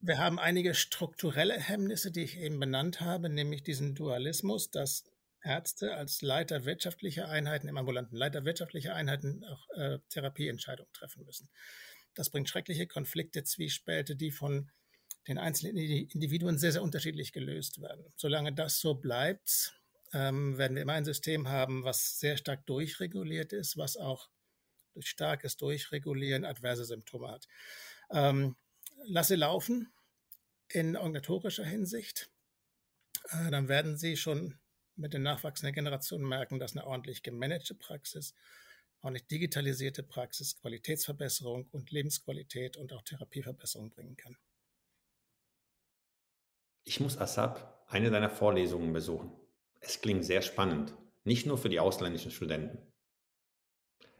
wir 0.00 0.18
haben 0.18 0.38
einige 0.38 0.74
strukturelle 0.74 1.58
Hemmnisse, 1.58 2.10
die 2.10 2.24
ich 2.24 2.38
eben 2.38 2.60
benannt 2.60 3.00
habe, 3.00 3.28
nämlich 3.28 3.62
diesen 3.62 3.94
Dualismus, 3.94 4.70
dass 4.70 5.04
Ärzte 5.42 5.94
als 5.94 6.22
Leiter 6.22 6.64
wirtschaftlicher 6.64 7.28
Einheiten, 7.28 7.68
im 7.68 7.76
ambulanten 7.76 8.16
Leiter 8.16 8.44
wirtschaftlicher 8.44 8.94
Einheiten 8.94 9.44
auch 9.44 9.68
äh, 9.70 9.98
Therapieentscheidungen 10.08 10.92
treffen 10.92 11.24
müssen. 11.24 11.48
Das 12.14 12.30
bringt 12.30 12.48
schreckliche 12.48 12.86
Konflikte, 12.86 13.44
Zwiespälte, 13.44 14.16
die 14.16 14.30
von 14.30 14.70
den 15.26 15.38
einzelnen 15.38 15.76
Individuen 15.76 16.58
sehr, 16.58 16.72
sehr 16.72 16.82
unterschiedlich 16.82 17.32
gelöst 17.32 17.80
werden. 17.80 18.04
Solange 18.16 18.52
das 18.52 18.78
so 18.80 18.94
bleibt, 18.94 19.80
ähm, 20.12 20.58
werden 20.58 20.76
wir 20.76 20.82
immer 20.82 20.92
ein 20.92 21.04
System 21.04 21.48
haben, 21.48 21.84
was 21.84 22.18
sehr 22.20 22.36
stark 22.36 22.66
durchreguliert 22.66 23.52
ist, 23.52 23.76
was 23.76 23.96
auch 23.96 24.28
durch 24.92 25.08
starkes 25.08 25.56
Durchregulieren 25.56 26.44
adverse 26.44 26.84
Symptome 26.84 27.30
hat. 27.30 27.48
Ähm, 28.10 28.56
lasse 29.06 29.34
laufen 29.34 29.92
in 30.68 30.96
organisatorischer 30.96 31.64
Hinsicht. 31.64 32.30
Äh, 33.30 33.50
dann 33.50 33.68
werden 33.68 33.96
Sie 33.96 34.16
schon 34.16 34.58
mit 34.96 35.14
den 35.14 35.22
nachwachsenden 35.22 35.74
Generationen 35.74 36.28
merken, 36.28 36.58
dass 36.58 36.76
eine 36.76 36.86
ordentlich 36.86 37.22
gemanagte 37.22 37.74
Praxis, 37.74 38.34
ordentlich 39.04 39.26
digitalisierte 39.26 40.02
Praxis 40.02 40.56
Qualitätsverbesserung 40.56 41.68
und 41.70 41.90
Lebensqualität 41.90 42.76
und 42.76 42.92
auch 42.92 43.02
Therapieverbesserung 43.02 43.90
bringen 43.90 44.16
kann. 44.16 44.36
Ich 46.84 47.00
muss 47.00 47.18
ASAP 47.18 47.84
eine 47.88 48.10
deiner 48.10 48.30
Vorlesungen 48.30 48.92
besuchen. 48.92 49.30
Es 49.80 50.00
klingt 50.00 50.24
sehr 50.24 50.42
spannend, 50.42 50.94
nicht 51.24 51.46
nur 51.46 51.58
für 51.58 51.68
die 51.68 51.80
ausländischen 51.80 52.30
Studenten. 52.30 52.78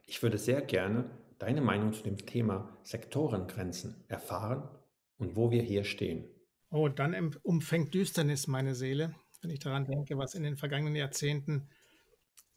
Ich 0.06 0.22
würde 0.22 0.38
sehr 0.38 0.60
gerne 0.60 1.10
deine 1.38 1.62
Meinung 1.62 1.92
zu 1.94 2.02
dem 2.02 2.18
Thema 2.18 2.78
Sektorengrenzen 2.82 4.04
erfahren 4.08 4.68
und 5.16 5.34
wo 5.34 5.50
wir 5.50 5.62
hier 5.62 5.84
stehen. 5.84 6.28
Oh, 6.70 6.88
dann 6.88 7.34
umfängt 7.42 7.94
Düsternis 7.94 8.46
meine 8.46 8.74
Seele, 8.74 9.14
wenn 9.40 9.50
ich 9.50 9.60
daran 9.60 9.86
denke, 9.86 10.18
was 10.18 10.34
in 10.34 10.42
den 10.42 10.56
vergangenen 10.56 10.96
Jahrzehnten 10.96 11.68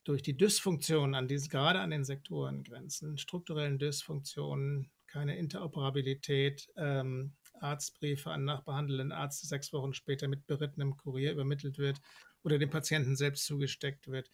durch 0.08 0.22
die 0.22 0.38
Dysfunktion 0.38 1.16
an 1.16 1.28
diesen, 1.28 1.50
gerade 1.50 1.80
an 1.80 1.90
den 1.90 2.06
Sektorengrenzen, 2.06 3.18
strukturellen 3.18 3.78
Dysfunktionen, 3.78 4.90
keine 5.06 5.38
Interoperabilität, 5.38 6.70
ähm, 6.78 7.34
Arztbriefe 7.60 8.32
an 8.32 8.46
nachbehandelnden 8.46 9.12
Arzt 9.12 9.46
sechs 9.48 9.74
Wochen 9.74 9.94
später 9.94 10.28
mit 10.28 10.48
berittenem 10.48 10.96
Kurier 10.96 11.34
übermittelt 11.34 11.78
wird 11.78 12.00
oder 12.44 12.58
dem 12.58 12.70
Patienten 12.70 13.16
selbst 13.18 13.46
zugesteckt 13.46 14.08
wird, 14.08 14.30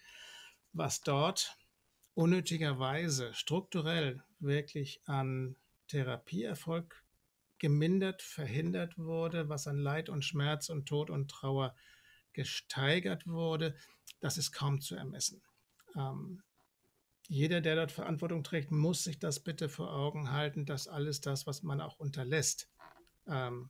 was 0.73 1.01
dort 1.01 1.57
unnötigerweise 2.13 3.33
strukturell 3.33 4.21
wirklich 4.39 5.01
an 5.05 5.55
Therapieerfolg 5.87 7.03
gemindert, 7.57 8.21
verhindert 8.21 8.97
wurde, 8.97 9.49
was 9.49 9.67
an 9.67 9.77
Leid 9.77 10.09
und 10.09 10.23
Schmerz 10.23 10.69
und 10.69 10.85
Tod 10.85 11.09
und 11.09 11.31
Trauer 11.31 11.73
gesteigert 12.33 13.25
wurde, 13.25 13.75
das 14.19 14.37
ist 14.37 14.51
kaum 14.51 14.81
zu 14.81 14.95
ermessen. 14.95 15.41
Ähm, 15.95 16.41
jeder, 17.27 17.61
der 17.61 17.75
dort 17.75 17.91
Verantwortung 17.91 18.43
trägt, 18.43 18.71
muss 18.71 19.03
sich 19.03 19.19
das 19.19 19.39
bitte 19.39 19.69
vor 19.69 19.93
Augen 19.93 20.31
halten, 20.31 20.65
dass 20.65 20.87
alles 20.87 21.21
das, 21.21 21.47
was 21.47 21.63
man 21.63 21.81
auch 21.81 21.97
unterlässt, 21.97 22.69
ähm, 23.27 23.69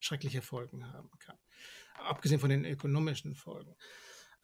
schreckliche 0.00 0.42
Folgen 0.42 0.92
haben 0.92 1.10
kann. 1.18 1.38
Abgesehen 1.94 2.40
von 2.40 2.50
den 2.50 2.64
ökonomischen 2.64 3.34
Folgen. 3.34 3.74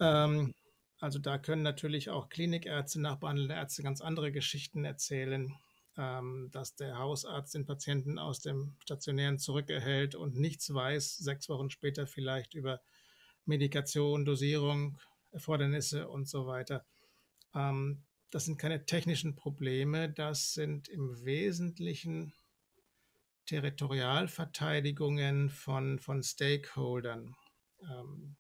Ähm, 0.01 0.55
also 1.01 1.19
da 1.19 1.39
können 1.39 1.63
natürlich 1.63 2.11
auch 2.11 2.29
Klinikärzte, 2.29 3.01
nachbehandelnde 3.01 3.55
Ärzte 3.55 3.83
ganz 3.83 4.01
andere 4.01 4.33
Geschichten 4.33 4.85
erzählen, 4.85 5.53
ähm, 5.97 6.49
dass 6.53 6.77
der 6.77 6.99
Hausarzt 6.99 7.55
den 7.55 7.67
Patienten 7.67 8.19
aus 8.19 8.41
dem 8.41 8.77
Stationären 8.79 9.39
zurückerhält 9.39 10.15
und 10.15 10.37
nichts 10.37 10.73
weiß, 10.73 11.17
sechs 11.17 11.49
Wochen 11.49 11.71
später 11.71 12.07
vielleicht 12.07 12.55
über 12.55 12.81
Medikation, 13.45 14.25
Dosierung, 14.25 14.99
Erfordernisse 15.33 16.09
und 16.09 16.29
so 16.29 16.47
weiter. 16.47 16.85
Ähm, 17.55 18.03
das 18.31 18.47
sind 18.47 18.59
keine 18.59 18.87
technischen 18.87 19.37
Probleme, 19.37 20.11
das 20.11 20.55
sind 20.55 20.89
im 20.89 21.25
Wesentlichen 21.25 22.33
Territorialverteidigungen 23.47 25.51
von, 25.51 25.99
von 25.99 26.23
Stakeholdern 26.23 27.35
ähm, 27.83 28.37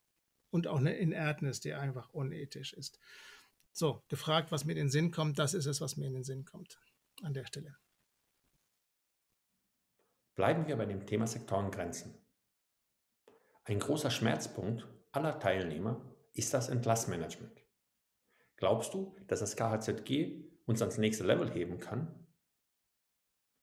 und 0.51 0.67
auch 0.67 0.79
eine 0.79 0.95
Inertnis, 0.95 1.61
die 1.61 1.75
einfach 1.75 2.11
unethisch 2.11 2.73
ist. 2.73 2.99
So, 3.73 4.03
gefragt, 4.09 4.53
was 4.53 4.65
mir 4.65 4.73
in 4.73 4.79
den 4.79 4.91
Sinn 4.91 5.11
kommt, 5.11 5.39
das 5.39 5.55
ist 5.55 5.67
es, 5.67 5.81
was 5.81 5.97
mir 5.97 6.07
in 6.07 6.15
den 6.15 6.25
Sinn 6.25 6.45
kommt 6.45 6.81
an 7.23 7.35
der 7.35 7.47
Stelle. 7.47 7.77
Bleiben 10.35 10.67
wir 10.67 10.77
bei 10.77 10.87
dem 10.87 11.07
Thema 11.07 11.27
Sektorengrenzen. 11.27 12.15
Ein 13.65 13.79
großer 13.79 14.11
Schmerzpunkt 14.11 14.87
aller 15.11 15.39
Teilnehmer 15.39 16.01
ist 16.33 16.55
das 16.55 16.69
Entlassmanagement. 16.69 17.62
Glaubst 18.63 18.95
du, 18.95 19.13
dass 19.27 19.41
das 19.41 19.57
KHZG 19.57 20.41
uns 20.67 20.81
ans 20.83 20.97
nächste 20.97 21.25
Level 21.25 21.51
heben 21.51 21.81
kann 21.81 22.15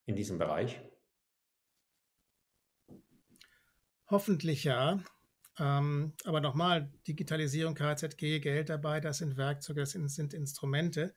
in 0.06 0.18
diesem 0.18 0.38
Bereich? 0.38 0.82
Hoffentlich 4.10 4.66
ja. 4.66 5.02
Ähm, 5.58 6.12
aber 6.26 6.42
nochmal, 6.42 6.92
Digitalisierung, 7.08 7.76
KZG, 7.76 8.42
Geld 8.42 8.68
dabei, 8.68 9.00
das 9.00 9.20
sind 9.20 9.38
Werkzeuge, 9.38 9.80
das 9.80 9.92
sind, 9.92 10.34
Instrumente. 10.34 11.16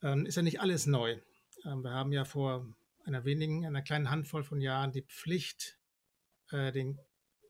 Ähm, 0.00 0.26
ist 0.26 0.36
ja 0.36 0.42
nicht 0.42 0.60
alles 0.60 0.86
neu. 0.86 1.18
Ähm, 1.64 1.82
wir 1.82 1.90
haben 1.90 2.12
ja 2.12 2.24
vor 2.24 2.72
einer 3.04 3.24
wenigen, 3.24 3.66
einer 3.66 3.82
kleinen 3.82 4.10
Handvoll 4.10 4.44
von 4.44 4.60
Jahren 4.60 4.92
die 4.92 5.02
Pflicht, 5.02 5.80
äh, 6.52 6.70
den 6.70 7.00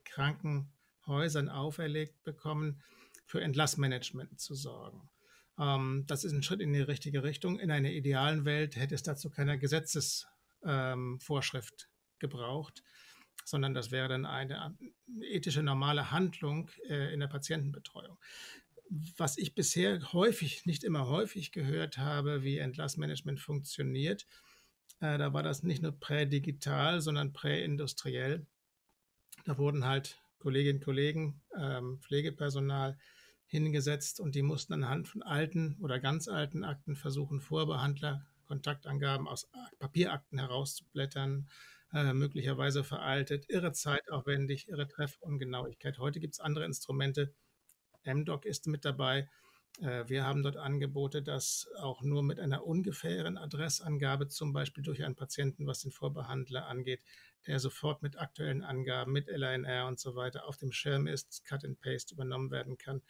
Krankenhäusern 0.07 1.51
auferlegt 1.51 2.25
bekommen, 2.25 2.83
für 3.27 3.43
Entlassmanagement 3.43 4.41
zu 4.41 4.55
sorgen. 4.55 5.11
Ähm, 5.59 6.05
das 6.07 6.25
ist 6.25 6.33
ein 6.33 6.43
Schritt 6.43 6.61
in 6.61 6.73
die 6.73 6.81
richtige 6.81 7.23
Richtung. 7.23 7.59
In 7.59 7.71
einer 7.71 7.91
idealen 7.91 8.45
Welt 8.45 8.77
hätte 8.77 8.95
es 8.95 9.03
dazu 9.03 9.31
keine 9.31 9.59
Gesetzesvorschrift 9.59 11.83
ähm, 11.83 11.89
gebraucht, 12.19 12.83
sondern 13.45 13.75
das 13.75 13.91
wäre 13.91 14.09
dann 14.09 14.27
eine 14.27 14.77
ethische 15.21 15.63
normale 15.63 16.11
Handlung 16.11 16.71
äh, 16.89 17.13
in 17.13 17.21
der 17.21 17.29
Patientenbetreuung. 17.29 18.19
Was 19.17 19.39
ich 19.39 19.55
bisher 19.55 20.13
häufig, 20.13 20.67
nicht 20.67 20.85
immer 20.85 21.09
häufig 21.09 21.53
gehört 21.53 21.99
habe, 21.99 22.43
wie 22.43 22.59
Entlassmanagement 22.59 23.41
funktioniert, 23.41 24.27
äh, 25.01 25.19
da 25.19 25.33
war 25.33 25.43
das 25.43 25.63
nicht 25.63 25.83
nur 25.83 25.93
prädigital, 25.93 27.01
sondern 27.01 27.33
präindustriell. 27.33 28.47
Da 29.45 29.59
wurden 29.59 29.85
halt 29.85 30.21
Kolleginnen 30.39 30.79
und 30.79 30.85
Kollegen, 30.85 31.43
ähm, 31.59 31.99
Pflegepersonal 32.01 32.99
hingesetzt 33.55 34.19
und 34.19 34.35
die 34.35 34.43
mussten 34.43 34.73
anhand 34.73 35.07
von 35.07 35.23
alten 35.23 35.77
oder 35.81 36.01
ganz 36.01 36.27
alten 36.27 36.65
Akten 36.65 36.97
versuchen, 36.97 37.41
Vorbehandler 37.41 38.27
Kontaktangaben 38.47 39.29
aus 39.29 39.49
Papierakten 39.79 40.41
herauszublättern, 40.41 41.49
äh, 41.93 42.13
möglicherweise 42.13 42.83
veraltet, 42.83 43.49
irre 43.49 43.73
zeitaufwendig, 43.73 44.69
irre 44.69 44.89
Treffungenauigkeit. 44.89 45.99
Heute 45.99 46.19
gibt 46.19 46.35
es 46.35 46.41
andere 46.41 46.65
Instrumente. 46.65 47.33
MDoc 48.05 48.45
ist 48.45 48.67
mit 48.67 48.85
dabei. 48.85 49.29
Äh, 49.81 50.09
wir 50.09 50.25
haben 50.25 50.43
dort 50.43 50.57
Angebote, 50.57 51.23
dass 51.23 51.69
auch 51.79 52.03
nur 52.03 52.25
mit 52.25 52.41
einer 52.41 52.67
ungefähren 52.67 53.39
Adressangabe, 53.39 54.27
zum 54.27 54.53
Beispiel 54.53 54.83
durch 54.83 55.05
einen 55.05 55.15
Patienten, 55.15 55.69
was 55.69 55.81
den 55.81 55.93
Vorbehandler 55.93 56.67
angeht, 56.67 57.03
der 57.47 57.61
sofort 57.61 58.03
mit 58.03 58.19
aktuellen 58.19 58.65
Angaben, 58.65 59.13
mit 59.13 59.29
LNR 59.29 59.87
und 59.87 60.01
so 60.01 60.17
weiter 60.17 60.49
auf 60.49 60.57
dem 60.57 60.73
Schirm 60.73 61.07
ist, 61.07 61.45
Cut 61.45 61.65
and 61.65 61.81
Paste 61.81 62.15
übernommen 62.15 62.51
werden 62.51 62.79
kann 62.79 63.01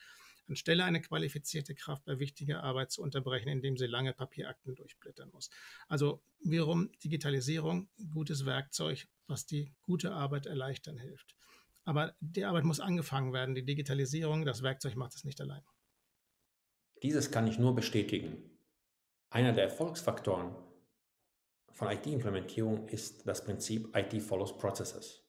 anstelle 0.48 0.84
eine 0.84 1.00
qualifizierte 1.00 1.74
Kraft 1.74 2.04
bei 2.04 2.18
wichtiger 2.18 2.62
Arbeit 2.62 2.90
zu 2.90 3.02
unterbrechen, 3.02 3.48
indem 3.48 3.76
sie 3.76 3.86
lange 3.86 4.12
Papierakten 4.12 4.74
durchblättern 4.74 5.30
muss. 5.30 5.50
Also 5.88 6.22
wiederum 6.40 6.90
Digitalisierung, 7.02 7.88
gutes 8.12 8.44
Werkzeug, 8.44 9.08
was 9.26 9.46
die 9.46 9.72
gute 9.82 10.12
Arbeit 10.12 10.46
erleichtern 10.46 10.98
hilft. 10.98 11.36
Aber 11.84 12.14
die 12.20 12.44
Arbeit 12.44 12.64
muss 12.64 12.80
angefangen 12.80 13.32
werden. 13.32 13.54
Die 13.54 13.64
Digitalisierung, 13.64 14.44
das 14.44 14.62
Werkzeug 14.62 14.96
macht 14.96 15.14
es 15.14 15.24
nicht 15.24 15.40
allein. 15.40 15.62
Dieses 17.02 17.30
kann 17.30 17.46
ich 17.46 17.58
nur 17.58 17.74
bestätigen. 17.74 18.50
Einer 19.30 19.52
der 19.52 19.64
Erfolgsfaktoren 19.64 20.54
von 21.72 21.90
IT-Implementierung 21.90 22.88
ist 22.88 23.26
das 23.26 23.44
Prinzip 23.44 23.94
IT 23.94 24.22
follows 24.22 24.56
processes. 24.56 25.22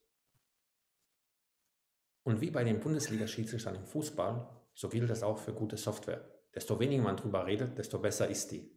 Und 2.22 2.40
wie 2.40 2.50
bei 2.50 2.64
den 2.64 2.80
Bundesliga-Schiedsrichtern 2.80 3.74
im 3.74 3.84
Fußball 3.84 4.48
so 4.76 4.90
gilt 4.90 5.08
das 5.08 5.22
auch 5.22 5.38
für 5.38 5.54
gute 5.54 5.78
Software. 5.78 6.22
Desto 6.54 6.78
weniger 6.78 7.02
man 7.02 7.16
darüber 7.16 7.46
redet, 7.46 7.78
desto 7.78 7.98
besser 7.98 8.28
ist 8.28 8.52
die. 8.52 8.70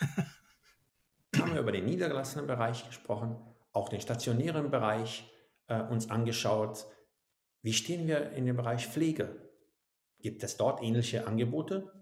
haben 1.36 1.52
wir 1.52 1.60
über 1.60 1.72
den 1.72 1.84
niedergelassenen 1.84 2.46
Bereich 2.46 2.86
gesprochen, 2.86 3.36
auch 3.72 3.90
den 3.90 4.00
stationären 4.00 4.70
Bereich 4.70 5.30
äh, 5.66 5.82
uns 5.82 6.10
angeschaut. 6.10 6.86
Wie 7.60 7.74
stehen 7.74 8.06
wir 8.08 8.32
in 8.32 8.46
dem 8.46 8.56
Bereich 8.56 8.88
Pflege? 8.88 9.50
Gibt 10.20 10.42
es 10.42 10.56
dort 10.56 10.82
ähnliche 10.82 11.26
Angebote? 11.26 11.92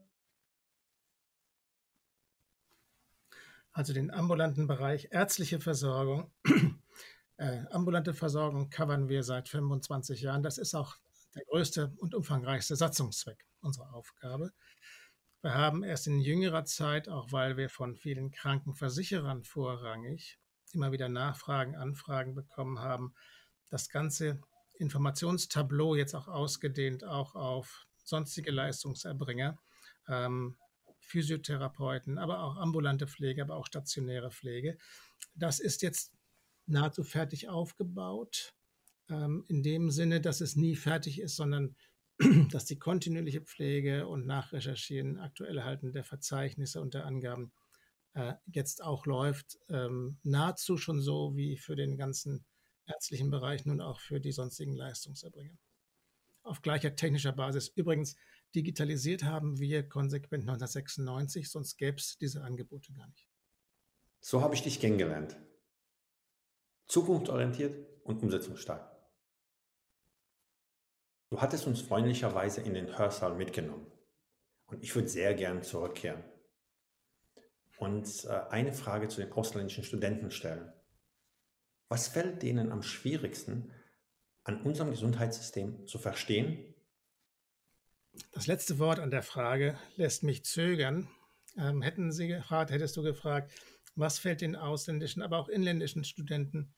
Also 3.72 3.92
den 3.92 4.12
ambulanten 4.12 4.68
Bereich 4.68 5.08
ärztliche 5.10 5.58
Versorgung. 5.58 6.30
äh, 7.36 7.64
ambulante 7.70 8.14
Versorgung 8.14 8.70
covern 8.70 9.08
wir 9.08 9.24
seit 9.24 9.48
25 9.48 10.22
Jahren. 10.22 10.44
Das 10.44 10.56
ist 10.58 10.74
auch 10.74 10.96
der 11.34 11.44
größte 11.44 11.92
und 11.98 12.14
umfangreichste 12.14 12.76
Satzungszweck 12.76 13.46
unserer 13.60 13.94
Aufgabe. 13.94 14.52
Wir 15.42 15.54
haben 15.54 15.84
erst 15.84 16.06
in 16.06 16.20
jüngerer 16.20 16.64
Zeit, 16.64 17.08
auch 17.08 17.32
weil 17.32 17.56
wir 17.56 17.70
von 17.70 17.96
vielen 17.96 18.30
Krankenversicherern 18.30 19.44
vorrangig 19.44 20.38
immer 20.72 20.92
wieder 20.92 21.08
Nachfragen, 21.08 21.76
Anfragen 21.76 22.34
bekommen 22.34 22.78
haben, 22.78 23.14
das 23.70 23.88
ganze 23.88 24.40
Informationstableau 24.78 25.94
jetzt 25.94 26.14
auch 26.14 26.28
ausgedehnt, 26.28 27.04
auch 27.04 27.34
auf 27.34 27.86
sonstige 28.04 28.50
Leistungserbringer, 28.50 29.58
ähm, 30.08 30.56
Physiotherapeuten, 31.00 32.18
aber 32.18 32.42
auch 32.42 32.56
ambulante 32.56 33.06
Pflege, 33.06 33.42
aber 33.42 33.56
auch 33.56 33.66
stationäre 33.66 34.30
Pflege. 34.30 34.78
Das 35.34 35.58
ist 35.58 35.82
jetzt 35.82 36.12
nahezu 36.66 37.02
fertig 37.02 37.48
aufgebaut 37.48 38.54
ähm, 39.10 39.44
in 39.48 39.62
dem 39.62 39.90
Sinne, 39.90 40.20
dass 40.20 40.40
es 40.40 40.56
nie 40.56 40.76
fertig 40.76 41.20
ist, 41.20 41.36
sondern 41.36 41.76
dass 42.50 42.64
die 42.64 42.78
kontinuierliche 42.78 43.40
Pflege 43.40 44.06
und 44.06 44.26
Nachrecherchieren, 44.26 45.18
aktuelle 45.18 45.64
Halten 45.64 45.92
der 45.92 46.04
Verzeichnisse 46.04 46.80
und 46.80 46.94
der 46.94 47.06
Angaben 47.06 47.52
äh, 48.14 48.34
jetzt 48.46 48.82
auch 48.82 49.06
läuft, 49.06 49.58
ähm, 49.68 50.18
nahezu 50.22 50.76
schon 50.76 51.00
so 51.00 51.36
wie 51.36 51.56
für 51.56 51.76
den 51.76 51.96
ganzen 51.96 52.44
ärztlichen 52.86 53.30
Bereich, 53.30 53.64
nun 53.64 53.80
auch 53.80 54.00
für 54.00 54.20
die 54.20 54.32
sonstigen 54.32 54.74
Leistungserbringer. 54.74 55.56
Auf 56.42 56.62
gleicher 56.62 56.96
technischer 56.96 57.32
Basis. 57.32 57.68
Übrigens, 57.68 58.16
digitalisiert 58.54 59.24
haben 59.24 59.58
wir 59.60 59.88
konsequent 59.88 60.42
1996, 60.48 61.50
sonst 61.50 61.76
gäbe 61.76 61.98
es 61.98 62.16
diese 62.18 62.42
Angebote 62.42 62.92
gar 62.92 63.06
nicht. 63.06 63.28
So 64.20 64.42
habe 64.42 64.54
ich 64.54 64.62
dich 64.62 64.80
kennengelernt. 64.80 65.36
Zukunftsorientiert 66.86 67.86
und 68.04 68.22
umsetzungsstark. 68.22 68.99
Du 71.30 71.40
hattest 71.40 71.66
uns 71.66 71.80
freundlicherweise 71.80 72.60
in 72.60 72.74
den 72.74 72.98
Hörsaal 72.98 73.36
mitgenommen. 73.36 73.86
Und 74.66 74.82
ich 74.82 74.94
würde 74.94 75.08
sehr 75.08 75.34
gern 75.34 75.62
zurückkehren. 75.62 76.24
Und 77.78 78.24
äh, 78.24 78.40
eine 78.50 78.72
Frage 78.72 79.08
zu 79.08 79.20
den 79.20 79.32
ausländischen 79.32 79.84
Studenten 79.84 80.30
stellen. 80.32 80.72
Was 81.88 82.08
fällt 82.08 82.42
denen 82.42 82.72
am 82.72 82.82
schwierigsten 82.82 83.72
an 84.44 84.62
unserem 84.62 84.90
Gesundheitssystem 84.90 85.86
zu 85.86 85.98
verstehen? 85.98 86.74
Das 88.32 88.48
letzte 88.48 88.78
Wort 88.78 88.98
an 88.98 89.10
der 89.10 89.22
Frage 89.22 89.78
lässt 89.96 90.24
mich 90.24 90.44
zögern. 90.44 91.08
Ähm, 91.56 91.80
hätten 91.80 92.12
Sie 92.12 92.26
gefragt, 92.26 92.72
hättest 92.72 92.96
du 92.96 93.02
gefragt, 93.02 93.52
was 93.94 94.18
fällt 94.18 94.40
den 94.40 94.56
ausländischen, 94.56 95.22
aber 95.22 95.38
auch 95.38 95.48
inländischen 95.48 96.04
Studenten 96.04 96.74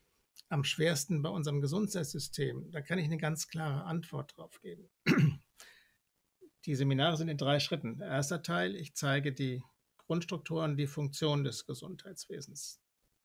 am 0.48 0.64
schwersten 0.64 1.22
bei 1.22 1.28
unserem 1.28 1.60
Gesundheitssystem? 1.60 2.70
Da 2.70 2.80
kann 2.80 2.98
ich 2.98 3.06
eine 3.06 3.18
ganz 3.18 3.48
klare 3.48 3.84
Antwort 3.84 4.36
drauf 4.36 4.60
geben. 4.60 4.90
Die 6.64 6.74
Seminare 6.76 7.16
sind 7.16 7.28
in 7.28 7.38
drei 7.38 7.58
Schritten. 7.58 8.00
Erster 8.00 8.42
Teil, 8.42 8.76
ich 8.76 8.94
zeige 8.94 9.32
die 9.32 9.64
Grundstrukturen, 9.98 10.76
die 10.76 10.86
Funktion 10.86 11.42
des 11.42 11.66
Gesundheitswesens. 11.66 12.80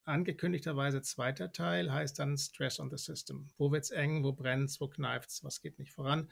Angekündigterweise 0.06 1.02
zweiter 1.02 1.52
Teil 1.52 1.92
heißt 1.92 2.18
dann 2.18 2.38
Stress 2.38 2.80
on 2.80 2.90
the 2.90 2.98
System. 2.98 3.50
Wo 3.58 3.72
wird 3.72 3.84
es 3.84 3.92
eng, 3.92 4.24
wo 4.24 4.32
brennt 4.32 4.70
es, 4.70 4.82
wo 4.82 4.88
kneift 4.88 5.30
es, 5.30 5.44
was 5.44 5.62
geht 5.62 5.78
nicht 5.80 5.92
voran? 5.92 6.32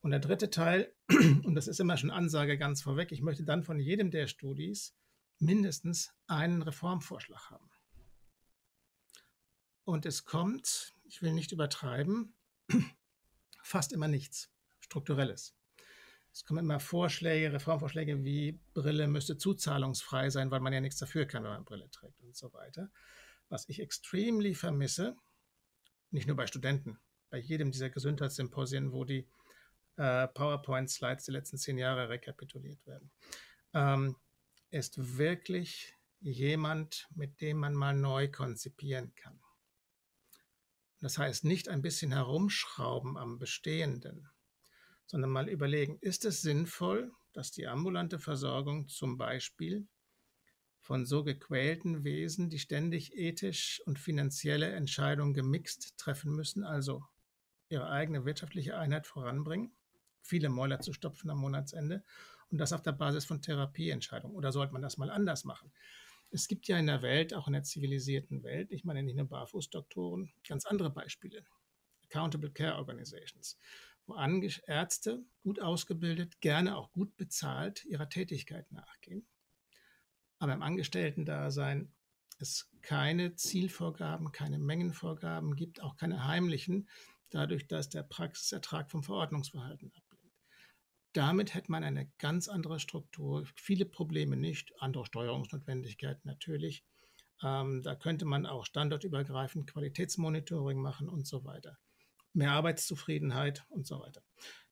Und 0.00 0.12
der 0.12 0.20
dritte 0.20 0.48
Teil, 0.48 0.94
und 1.44 1.54
das 1.54 1.66
ist 1.66 1.80
immer 1.80 1.96
schon 1.96 2.10
Ansage 2.10 2.56
ganz 2.56 2.82
vorweg, 2.82 3.10
ich 3.10 3.20
möchte 3.20 3.42
dann 3.42 3.64
von 3.64 3.80
jedem 3.80 4.10
der 4.10 4.28
Studis 4.28 4.94
mindestens 5.40 6.14
einen 6.26 6.62
Reformvorschlag 6.62 7.50
haben. 7.50 7.67
Und 9.88 10.04
es 10.04 10.26
kommt, 10.26 10.92
ich 11.04 11.22
will 11.22 11.32
nicht 11.32 11.50
übertreiben, 11.50 12.34
fast 13.62 13.94
immer 13.94 14.06
nichts 14.06 14.50
Strukturelles. 14.80 15.56
Es 16.30 16.44
kommen 16.44 16.58
immer 16.58 16.78
Vorschläge, 16.78 17.54
Reformvorschläge 17.54 18.22
wie 18.22 18.60
Brille 18.74 19.08
müsste 19.08 19.38
zuzahlungsfrei 19.38 20.28
sein, 20.28 20.50
weil 20.50 20.60
man 20.60 20.74
ja 20.74 20.82
nichts 20.82 20.98
dafür 20.98 21.24
kann, 21.24 21.42
wenn 21.42 21.52
man 21.52 21.64
Brille 21.64 21.90
trägt 21.90 22.20
und 22.20 22.36
so 22.36 22.52
weiter. 22.52 22.90
Was 23.48 23.66
ich 23.70 23.80
extrem 23.80 24.54
vermisse, 24.54 25.16
nicht 26.10 26.26
nur 26.26 26.36
bei 26.36 26.46
Studenten, 26.46 27.00
bei 27.30 27.38
jedem 27.38 27.70
dieser 27.70 27.88
Gesundheitssymposien, 27.88 28.92
wo 28.92 29.06
die 29.06 29.26
äh, 29.96 30.28
PowerPoint-Slides 30.28 31.24
die 31.24 31.32
letzten 31.32 31.56
zehn 31.56 31.78
Jahre 31.78 32.10
rekapituliert 32.10 32.86
werden, 32.86 33.10
ähm, 33.72 34.16
ist 34.68 35.16
wirklich 35.16 35.94
jemand, 36.20 37.08
mit 37.14 37.40
dem 37.40 37.56
man 37.56 37.72
mal 37.72 37.94
neu 37.94 38.30
konzipieren 38.30 39.14
kann. 39.14 39.40
Das 41.00 41.18
heißt, 41.18 41.44
nicht 41.44 41.68
ein 41.68 41.82
bisschen 41.82 42.12
herumschrauben 42.12 43.16
am 43.16 43.38
Bestehenden, 43.38 44.28
sondern 45.06 45.30
mal 45.30 45.48
überlegen, 45.48 45.98
ist 46.00 46.24
es 46.24 46.42
sinnvoll, 46.42 47.12
dass 47.32 47.52
die 47.52 47.66
ambulante 47.68 48.18
Versorgung 48.18 48.88
zum 48.88 49.16
Beispiel 49.16 49.86
von 50.80 51.06
so 51.06 51.22
gequälten 51.22 52.02
Wesen, 52.02 52.50
die 52.50 52.58
ständig 52.58 53.14
ethisch 53.14 53.80
und 53.86 53.98
finanzielle 53.98 54.72
Entscheidungen 54.72 55.34
gemixt 55.34 55.96
treffen 55.98 56.34
müssen, 56.34 56.64
also 56.64 57.04
ihre 57.68 57.90
eigene 57.90 58.24
wirtschaftliche 58.24 58.76
Einheit 58.76 59.06
voranbringen, 59.06 59.72
viele 60.22 60.48
Mäuler 60.48 60.80
zu 60.80 60.92
stopfen 60.92 61.30
am 61.30 61.38
Monatsende 61.38 62.02
und 62.50 62.58
das 62.58 62.72
auf 62.72 62.82
der 62.82 62.92
Basis 62.92 63.24
von 63.24 63.42
Therapieentscheidungen. 63.42 64.36
Oder 64.36 64.52
sollte 64.52 64.72
man 64.72 64.82
das 64.82 64.96
mal 64.96 65.10
anders 65.10 65.44
machen? 65.44 65.72
Es 66.30 66.46
gibt 66.46 66.68
ja 66.68 66.78
in 66.78 66.86
der 66.86 67.02
Welt, 67.02 67.32
auch 67.32 67.46
in 67.46 67.54
der 67.54 67.62
zivilisierten 67.62 68.42
Welt, 68.42 68.70
ich 68.70 68.84
meine 68.84 69.02
nicht 69.02 69.16
nur 69.16 69.28
Barfußdoktoren, 69.28 70.32
ganz 70.46 70.66
andere 70.66 70.90
Beispiele. 70.90 71.44
Accountable 72.04 72.50
Care 72.50 72.76
Organizations, 72.76 73.58
wo 74.06 74.14
Ärzte, 74.66 75.24
gut 75.42 75.60
ausgebildet, 75.60 76.40
gerne 76.40 76.76
auch 76.76 76.92
gut 76.92 77.16
bezahlt, 77.16 77.84
ihrer 77.84 78.08
Tätigkeit 78.08 78.70
nachgehen. 78.72 79.26
Aber 80.38 80.52
im 80.52 80.62
Angestellten-Dasein 80.62 81.92
es 82.38 82.70
keine 82.82 83.34
Zielvorgaben, 83.34 84.32
keine 84.32 84.58
Mengenvorgaben 84.58 85.56
gibt, 85.56 85.82
auch 85.82 85.96
keine 85.96 86.26
heimlichen, 86.26 86.88
dadurch, 87.30 87.66
dass 87.66 87.88
der 87.88 88.04
Praxisertrag 88.04 88.90
vom 88.90 89.02
Verordnungsverhalten 89.02 89.92
ab 89.94 90.07
damit 91.12 91.54
hätte 91.54 91.70
man 91.70 91.84
eine 91.84 92.10
ganz 92.18 92.48
andere 92.48 92.80
Struktur, 92.80 93.46
viele 93.56 93.86
Probleme 93.86 94.36
nicht, 94.36 94.72
andere 94.80 95.06
Steuerungsnotwendigkeiten 95.06 96.22
natürlich. 96.24 96.84
Ähm, 97.42 97.82
da 97.82 97.94
könnte 97.94 98.24
man 98.24 98.46
auch 98.46 98.66
standortübergreifend 98.66 99.70
Qualitätsmonitoring 99.70 100.78
machen 100.78 101.08
und 101.08 101.26
so 101.26 101.44
weiter. 101.44 101.78
Mehr 102.34 102.52
Arbeitszufriedenheit 102.52 103.64
und 103.68 103.86
so 103.86 104.00
weiter. 104.00 104.22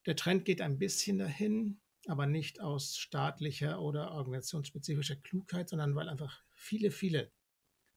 Der 0.05 0.15
Trend 0.15 0.45
geht 0.45 0.61
ein 0.61 0.77
bisschen 0.77 1.17
dahin, 1.17 1.81
aber 2.07 2.27
nicht 2.27 2.61
aus 2.61 2.97
staatlicher 2.97 3.81
oder 3.81 4.11
organisationsspezifischer 4.11 5.15
Klugheit, 5.17 5.69
sondern 5.69 5.95
weil 5.95 6.07
einfach 6.07 6.43
viele, 6.53 6.91
viele 6.91 7.31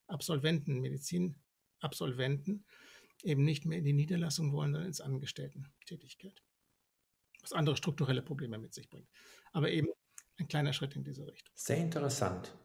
Absolventen, 0.07 0.81
Medizinabsolventen 0.81 2.65
eben 3.23 3.45
nicht 3.45 3.67
mehr 3.67 3.79
in 3.79 3.85
die 3.85 3.93
Niederlassung 3.93 4.53
wollen, 4.53 4.73
sondern 4.73 4.89
ins 4.89 5.01
Angestellten-Tätigkeit 5.01 6.43
was 7.43 7.53
andere 7.53 7.77
strukturelle 7.77 8.23
Probleme 8.23 8.59
mit 8.59 8.75
sich 8.75 8.89
bringt. 8.89 9.09
Aber 9.53 9.71
eben 9.71 9.89
ein 10.39 10.49
kleiner 10.49 10.73
Schritt 10.73 10.97
in 10.97 11.05
diese 11.05 11.27
Richtung. 11.27 11.53
Sehr 11.55 11.79
interessant. 11.79 12.57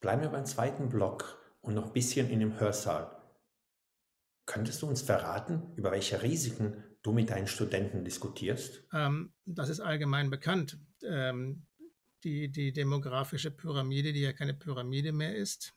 Bleiben 0.00 0.22
wir 0.22 0.30
beim 0.30 0.46
zweiten 0.46 0.88
Block 0.88 1.38
und 1.60 1.74
noch 1.74 1.86
ein 1.86 1.92
bisschen 1.92 2.28
in 2.30 2.40
dem 2.40 2.58
Hörsaal. 2.58 3.16
Könntest 4.46 4.82
du 4.82 4.86
uns 4.88 5.02
verraten, 5.02 5.72
über 5.76 5.92
welche 5.92 6.22
Risiken 6.22 6.82
du 7.02 7.12
mit 7.12 7.30
deinen 7.30 7.46
Studenten 7.46 8.04
diskutierst? 8.04 8.84
Ähm, 8.92 9.32
das 9.44 9.68
ist 9.68 9.80
allgemein 9.80 10.30
bekannt. 10.30 10.78
Ähm, 11.02 11.66
die, 12.24 12.50
die 12.50 12.72
demografische 12.72 13.50
Pyramide, 13.50 14.12
die 14.12 14.20
ja 14.20 14.32
keine 14.32 14.54
Pyramide 14.54 15.12
mehr 15.12 15.36
ist, 15.36 15.74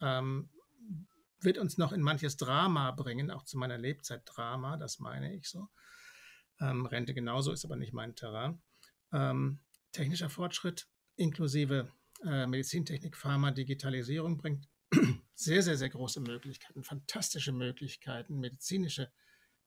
ähm, 0.00 0.50
wird 1.40 1.58
uns 1.58 1.78
noch 1.78 1.92
in 1.92 2.00
manches 2.00 2.36
Drama 2.36 2.90
bringen, 2.92 3.30
auch 3.30 3.44
zu 3.44 3.58
meiner 3.58 3.78
Lebzeit 3.78 4.22
Drama, 4.24 4.76
das 4.76 4.98
meine 4.98 5.34
ich 5.34 5.48
so. 5.48 5.68
Ähm, 6.60 6.86
Rente 6.86 7.14
genauso, 7.14 7.52
ist 7.52 7.64
aber 7.64 7.76
nicht 7.76 7.92
mein 7.92 8.14
Terrain. 8.14 8.62
Ähm, 9.12 9.60
technischer 9.92 10.30
Fortschritt 10.30 10.88
inklusive 11.16 11.92
äh, 12.24 12.46
Medizintechnik, 12.46 13.16
Pharma, 13.16 13.50
Digitalisierung 13.50 14.38
bringt 14.38 14.68
sehr, 15.34 15.62
sehr, 15.62 15.76
sehr 15.76 15.90
große 15.90 16.20
Möglichkeiten, 16.20 16.82
fantastische 16.82 17.52
Möglichkeiten, 17.52 18.38
medizinische 18.38 19.10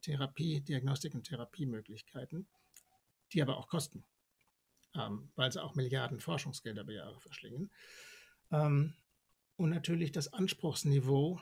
Therapie, 0.01 0.61
Diagnostik 0.61 1.13
und 1.15 1.23
Therapiemöglichkeiten, 1.25 2.47
die 3.33 3.41
aber 3.41 3.57
auch 3.57 3.67
kosten, 3.67 4.05
ähm, 4.95 5.29
weil 5.35 5.51
sie 5.51 5.61
auch 5.61 5.75
Milliarden 5.75 6.19
Forschungsgelder 6.19 6.83
pro 6.83 6.91
Jahre 6.91 7.19
verschlingen. 7.19 7.71
Ähm, 8.51 8.93
und 9.55 9.69
natürlich 9.69 10.11
das 10.11 10.31
Anspruchsniveau 10.33 11.41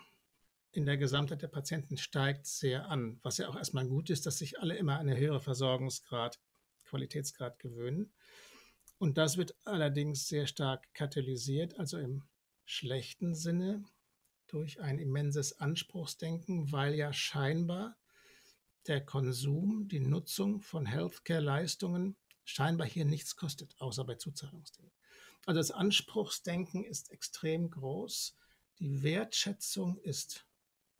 in 0.75 0.85
der 0.85 0.97
Gesamtheit 0.97 1.41
der 1.41 1.47
Patienten 1.47 1.97
steigt 1.97 2.45
sehr 2.45 2.89
an, 2.89 3.19
was 3.23 3.37
ja 3.37 3.47
auch 3.47 3.55
erstmal 3.55 3.87
gut 3.87 4.09
ist, 4.09 4.25
dass 4.25 4.37
sich 4.37 4.59
alle 4.59 4.75
immer 4.75 4.99
an 4.99 5.07
eine 5.07 5.17
höhere 5.17 5.39
Versorgungsgrad, 5.39 6.39
Qualitätsgrad 6.83 7.59
gewöhnen. 7.59 8.13
Und 8.97 9.17
das 9.17 9.37
wird 9.37 9.55
allerdings 9.63 10.27
sehr 10.27 10.47
stark 10.47 10.93
katalysiert, 10.93 11.79
also 11.79 11.97
im 11.97 12.23
schlechten 12.65 13.35
Sinne, 13.35 13.85
durch 14.47 14.81
ein 14.81 14.99
immenses 14.99 15.59
Anspruchsdenken, 15.59 16.71
weil 16.71 16.93
ja 16.93 17.13
scheinbar 17.13 17.97
der 18.87 19.03
Konsum, 19.03 19.87
die 19.87 19.99
Nutzung 19.99 20.61
von 20.61 20.85
Healthcare-Leistungen 20.85 22.15
scheinbar 22.43 22.87
hier 22.87 23.05
nichts 23.05 23.35
kostet, 23.35 23.75
außer 23.79 24.03
bei 24.03 24.15
Zuzahlungsdingen. 24.15 24.91
Also 25.45 25.59
das 25.59 25.71
Anspruchsdenken 25.71 26.83
ist 26.83 27.11
extrem 27.11 27.71
groß. 27.71 28.35
Die 28.79 29.03
Wertschätzung 29.03 29.97
ist 29.99 30.45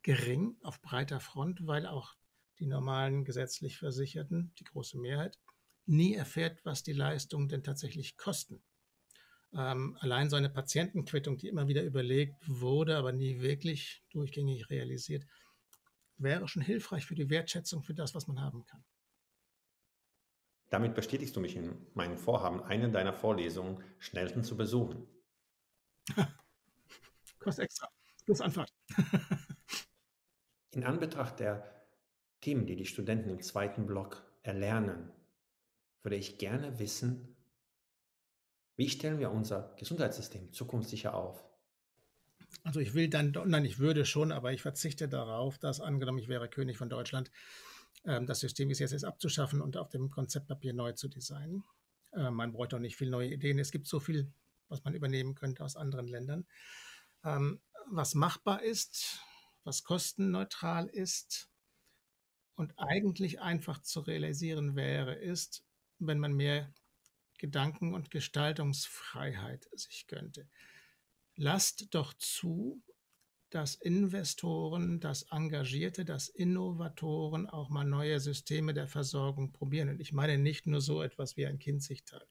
gering 0.05 0.55
auf 0.61 0.79
breiter 0.83 1.19
Front, 1.19 1.65
weil 1.65 1.87
auch 1.87 2.15
die 2.59 2.67
normalen 2.67 3.25
gesetzlich 3.25 3.79
Versicherten, 3.79 4.53
die 4.59 4.63
große 4.63 4.99
Mehrheit, 4.99 5.39
nie 5.87 6.13
erfährt, 6.13 6.63
was 6.63 6.83
die 6.83 6.93
Leistungen 6.93 7.49
denn 7.49 7.63
tatsächlich 7.63 8.15
kosten. 8.15 8.63
Ähm, 9.51 9.97
allein 10.01 10.29
so 10.29 10.35
eine 10.35 10.51
Patientenquittung, 10.51 11.39
die 11.39 11.47
immer 11.47 11.67
wieder 11.67 11.83
überlegt 11.83 12.35
wurde, 12.47 12.97
aber 12.97 13.13
nie 13.13 13.41
wirklich 13.41 14.03
durchgängig 14.11 14.69
realisiert, 14.69 15.25
wäre 16.17 16.47
schon 16.47 16.61
hilfreich 16.61 17.07
für 17.07 17.15
die 17.15 17.31
Wertschätzung 17.31 17.81
für 17.81 17.95
das, 17.95 18.13
was 18.13 18.27
man 18.27 18.39
haben 18.39 18.63
kann. 18.67 18.85
Damit 20.69 20.93
bestätigst 20.93 21.35
du 21.35 21.39
mich 21.39 21.55
in 21.55 21.83
meinem 21.95 22.19
Vorhaben, 22.19 22.61
eine 22.61 22.91
deiner 22.91 23.13
Vorlesungen 23.13 23.83
schnellsten 23.97 24.43
zu 24.43 24.55
besuchen. 24.55 25.07
Kostet 27.39 27.65
extra. 27.65 27.89
Plus 28.23 28.41
Anfahrt. 28.41 28.71
In 30.75 30.83
Anbetracht 30.83 31.39
der 31.39 31.63
Themen, 32.41 32.65
die 32.65 32.75
die 32.75 32.85
Studenten 32.85 33.29
im 33.29 33.41
zweiten 33.41 33.85
Block 33.85 34.21
erlernen, 34.43 35.09
würde 36.03 36.17
ich 36.17 36.37
gerne 36.37 36.79
wissen, 36.79 37.35
wie 38.75 38.89
stellen 38.89 39.19
wir 39.19 39.31
unser 39.31 39.73
Gesundheitssystem 39.79 40.51
zukunftssicher 40.51 41.13
auf? 41.15 41.45
Also 42.63 42.81
ich 42.81 42.93
will 42.93 43.09
dann, 43.09 43.33
nein, 43.45 43.63
ich 43.63 43.79
würde 43.79 44.05
schon, 44.05 44.33
aber 44.33 44.51
ich 44.51 44.61
verzichte 44.61 45.07
darauf, 45.07 45.57
dass 45.57 45.79
angenommen, 45.79 46.17
ich 46.17 46.27
wäre 46.27 46.49
König 46.49 46.77
von 46.77 46.89
Deutschland, 46.89 47.31
ähm, 48.03 48.25
das 48.25 48.41
System 48.41 48.69
ist 48.69 48.79
jetzt, 48.79 49.05
abzuschaffen 49.05 49.61
und 49.61 49.77
auf 49.77 49.89
dem 49.89 50.11
Konzeptpapier 50.11 50.73
neu 50.73 50.91
zu 50.91 51.07
designen. 51.07 51.63
Äh, 52.11 52.31
man 52.31 52.51
bräuchte 52.51 52.75
auch 52.75 52.81
nicht 52.81 52.97
viel 52.97 53.09
neue 53.09 53.31
Ideen. 53.31 53.59
Es 53.59 53.71
gibt 53.71 53.87
so 53.87 54.01
viel, 54.01 54.29
was 54.67 54.83
man 54.83 54.93
übernehmen 54.93 55.35
könnte 55.35 55.63
aus 55.63 55.77
anderen 55.77 56.09
Ländern. 56.09 56.45
Ähm, 57.23 57.61
was 57.89 58.13
machbar 58.13 58.61
ist, 58.61 59.21
was 59.65 59.83
kostenneutral 59.83 60.87
ist 60.87 61.49
und 62.55 62.73
eigentlich 62.77 63.41
einfach 63.41 63.81
zu 63.81 63.99
realisieren 63.99 64.75
wäre, 64.75 65.15
ist, 65.15 65.65
wenn 65.99 66.19
man 66.19 66.33
mehr 66.33 66.73
Gedanken- 67.37 67.93
und 67.93 68.11
Gestaltungsfreiheit 68.11 69.67
sich 69.73 70.07
gönnte. 70.07 70.47
Lasst 71.35 71.93
doch 71.93 72.13
zu, 72.13 72.81
dass 73.49 73.75
Investoren, 73.75 74.99
dass 74.99 75.23
Engagierte, 75.23 76.05
dass 76.05 76.29
Innovatoren 76.29 77.49
auch 77.49 77.69
mal 77.69 77.83
neue 77.83 78.19
Systeme 78.19 78.73
der 78.73 78.87
Versorgung 78.87 79.51
probieren. 79.51 79.89
Und 79.89 79.99
ich 79.99 80.13
meine 80.13 80.37
nicht 80.37 80.67
nur 80.67 80.81
so 80.81 81.01
etwas 81.01 81.35
wie 81.37 81.45
ein 81.45 81.59
Kinzigtal. 81.59 82.25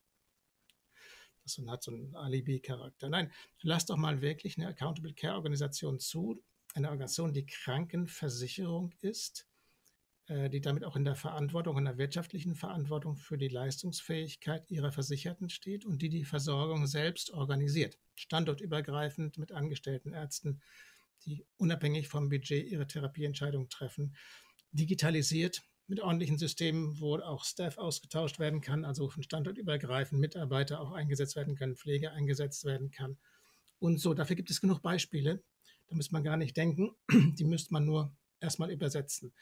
Das 1.43 1.59
hat 1.67 1.83
so 1.83 1.91
einen 1.91 2.15
Alibi-Charakter. 2.15 3.09
Nein, 3.09 3.31
lasst 3.61 3.91
doch 3.91 3.97
mal 3.97 4.21
wirklich 4.21 4.57
eine 4.57 4.67
Accountable 4.67 5.13
Care 5.13 5.35
Organisation 5.35 5.99
zu, 5.99 6.43
eine 6.75 6.89
Organisation, 6.89 7.33
die 7.33 7.45
Krankenversicherung 7.45 8.93
ist, 9.01 9.47
äh, 10.27 10.49
die 10.49 10.61
damit 10.61 10.83
auch 10.83 10.95
in 10.95 11.05
der 11.05 11.15
Verantwortung, 11.15 11.77
in 11.77 11.85
der 11.85 11.97
wirtschaftlichen 11.97 12.55
Verantwortung 12.55 13.15
für 13.15 13.37
die 13.37 13.47
Leistungsfähigkeit 13.47 14.69
ihrer 14.69 14.91
Versicherten 14.91 15.49
steht 15.49 15.85
und 15.85 16.01
die 16.01 16.09
die 16.09 16.25
Versorgung 16.25 16.85
selbst 16.85 17.31
organisiert, 17.31 17.97
standortübergreifend 18.15 19.37
mit 19.37 19.53
angestellten 19.53 20.11
Ärzten, 20.13 20.61
die 21.23 21.45
unabhängig 21.57 22.09
vom 22.09 22.29
Budget 22.29 22.67
ihre 22.69 22.87
Therapieentscheidungen 22.87 23.69
treffen, 23.69 24.15
digitalisiert 24.71 25.63
mit 25.87 26.01
ordentlichen 26.01 26.37
Systemen, 26.37 26.99
wo 26.99 27.17
auch 27.19 27.45
Staff 27.45 27.77
ausgetauscht 27.77 28.39
werden 28.39 28.59
kann, 28.59 28.83
also 28.83 29.09
von 29.09 29.23
standortübergreifend 29.23 30.19
Mitarbeiter 30.19 30.81
auch 30.81 30.91
eingesetzt 30.91 31.37
werden 31.37 31.55
können, 31.55 31.75
Pflege 31.77 32.11
eingesetzt 32.11 32.65
werden 32.65 32.91
kann 32.91 33.17
und 33.79 33.99
so. 33.99 34.13
Dafür 34.13 34.35
gibt 34.35 34.49
es 34.49 34.59
genug 34.59 34.81
Beispiele. 34.81 35.41
Da 35.87 35.95
müsste 35.95 36.13
man 36.13 36.23
gar 36.23 36.37
nicht 36.37 36.57
denken. 36.57 36.95
Die 37.11 37.45
müsste 37.45 37.73
man 37.73 37.85
nur 37.85 38.15
erstmal 38.39 38.71
übersetzen. 38.71 39.33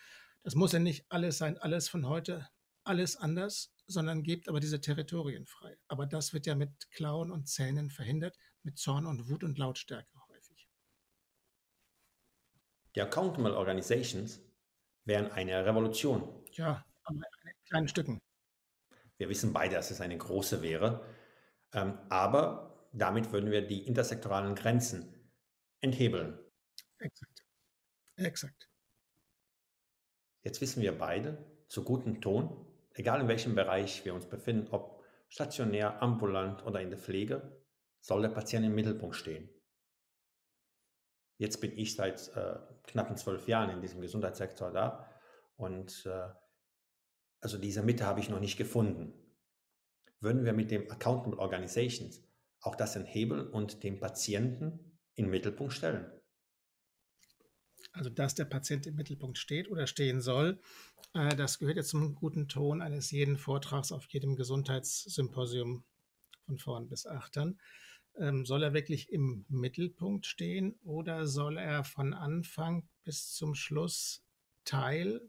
Das 0.43 0.55
muss 0.55 0.73
ja 0.73 0.79
nicht 0.79 1.05
alles 1.09 1.37
sein, 1.37 1.57
alles 1.57 1.87
von 1.87 2.07
heute, 2.07 2.49
alles 2.83 3.15
anders, 3.15 3.73
sondern 3.87 4.23
gebt 4.23 4.49
aber 4.49 4.59
diese 4.59 4.81
Territorien 4.81 5.45
frei. 5.45 5.77
Aber 5.87 6.05
das 6.05 6.33
wird 6.33 6.45
ja 6.45 6.55
mit 6.55 6.91
Klauen 6.91 7.31
und 7.31 7.47
Zähnen 7.47 7.89
verhindert, 7.89 8.37
mit 8.63 8.77
Zorn 8.77 9.05
und 9.05 9.29
Wut 9.29 9.43
und 9.43 9.57
Lautstärke 9.57 10.19
häufig. 10.27 10.67
Die 12.95 13.01
Accountable 13.01 13.55
Organizations 13.55 14.41
wären 15.05 15.31
eine 15.31 15.65
Revolution. 15.65 16.27
Ja, 16.51 16.85
aber 17.03 17.15
in 17.15 17.65
kleinen 17.69 17.87
Stücken. 17.87 18.19
Wir 19.17 19.29
wissen 19.29 19.53
beide, 19.53 19.75
dass 19.75 19.91
es 19.91 20.01
eine 20.01 20.17
große 20.17 20.61
wäre. 20.61 21.05
Ähm, 21.73 21.97
aber 22.09 22.87
damit 22.91 23.31
würden 23.31 23.51
wir 23.51 23.65
die 23.65 23.85
intersektoralen 23.85 24.55
Grenzen 24.55 25.12
enthebeln. 25.83 26.39
Exakt. 26.99 27.45
Exakt. 28.15 28.69
Jetzt 30.43 30.61
wissen 30.61 30.81
wir 30.81 30.97
beide 30.97 31.45
zu 31.67 31.83
gutem 31.83 32.21
Ton, 32.21 32.65
egal 32.93 33.21
in 33.21 33.27
welchem 33.27 33.55
Bereich 33.55 34.05
wir 34.05 34.13
uns 34.13 34.27
befinden, 34.27 34.67
ob 34.71 35.03
stationär, 35.29 36.01
ambulant 36.01 36.65
oder 36.65 36.81
in 36.81 36.89
der 36.89 36.99
Pflege, 36.99 37.61
soll 38.01 38.21
der 38.21 38.29
Patient 38.29 38.65
im 38.65 38.75
Mittelpunkt 38.75 39.15
stehen. 39.15 39.49
Jetzt 41.37 41.59
bin 41.59 41.77
ich 41.77 41.95
seit 41.95 42.29
äh, 42.35 42.59
knappen 42.83 43.17
zwölf 43.17 43.47
Jahren 43.47 43.71
in 43.71 43.81
diesem 43.81 44.01
Gesundheitssektor 44.01 44.71
da 44.71 45.09
und 45.55 46.05
äh, 46.05 46.29
also 47.41 47.57
diese 47.57 47.81
Mitte 47.81 48.05
habe 48.05 48.19
ich 48.19 48.29
noch 48.29 48.39
nicht 48.39 48.57
gefunden. 48.57 49.13
Würden 50.19 50.45
wir 50.45 50.53
mit 50.53 50.71
dem 50.71 50.89
Accountable 50.89 51.39
Organizations 51.39 52.23
auch 52.61 52.75
das 52.75 52.95
enthebeln 52.95 53.49
und 53.49 53.83
den 53.83 53.99
Patienten 53.99 54.92
in 55.15 55.25
den 55.25 55.31
Mittelpunkt 55.31 55.73
stellen? 55.73 56.11
also 57.93 58.09
dass 58.09 58.35
der 58.35 58.45
Patient 58.45 58.87
im 58.87 58.95
Mittelpunkt 58.95 59.37
steht 59.37 59.69
oder 59.69 59.87
stehen 59.87 60.19
soll, 60.19 60.59
äh, 61.13 61.35
das 61.35 61.59
gehört 61.59 61.77
jetzt 61.77 61.89
zum 61.89 62.15
guten 62.15 62.47
Ton 62.47 62.81
eines 62.81 63.11
jeden 63.11 63.37
Vortrags 63.37 63.91
auf 63.91 64.05
jedem 64.07 64.35
Gesundheitssymposium 64.35 65.83
von 66.45 66.57
vorn 66.57 66.89
bis 66.89 67.05
achtern. 67.05 67.59
Ähm, 68.15 68.45
soll 68.45 68.63
er 68.63 68.73
wirklich 68.73 69.11
im 69.11 69.45
Mittelpunkt 69.47 70.25
stehen 70.25 70.73
oder 70.83 71.27
soll 71.27 71.57
er 71.57 71.83
von 71.83 72.13
Anfang 72.13 72.87
bis 73.03 73.33
zum 73.33 73.55
Schluss 73.55 74.23
Teil, 74.65 75.21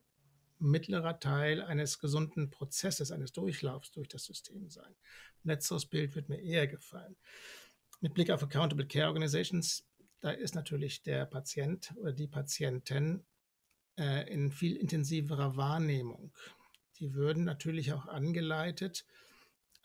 mittlerer 0.59 1.19
Teil 1.19 1.63
eines 1.63 1.99
gesunden 1.99 2.51
Prozesses, 2.51 3.11
eines 3.11 3.33
Durchlaufs 3.33 3.91
durch 3.91 4.09
das 4.09 4.25
System 4.25 4.71
sein? 4.71 4.95
Letzteres 5.45 5.87
Bild 5.87 6.15
wird 6.15 6.29
mir 6.29 6.41
eher 6.41 6.67
gefallen. 6.67 7.17
Mit 8.05 8.13
Blick 8.13 8.29
auf 8.29 8.43
Accountable 8.43 8.87
Care 8.87 9.07
Organizations 9.07 9.83
da 10.21 10.31
ist 10.31 10.55
natürlich 10.55 11.03
der 11.05 11.25
Patient 11.25 11.91
oder 11.97 12.13
die 12.13 12.27
Patientin 12.27 13.25
äh, 13.99 14.31
in 14.31 14.53
viel 14.53 14.77
intensiverer 14.77 15.57
Wahrnehmung. 15.57 16.31
Die 16.99 17.15
würden 17.15 17.45
natürlich 17.45 17.95
auch 17.95 18.05
angeleitet, 18.05 19.07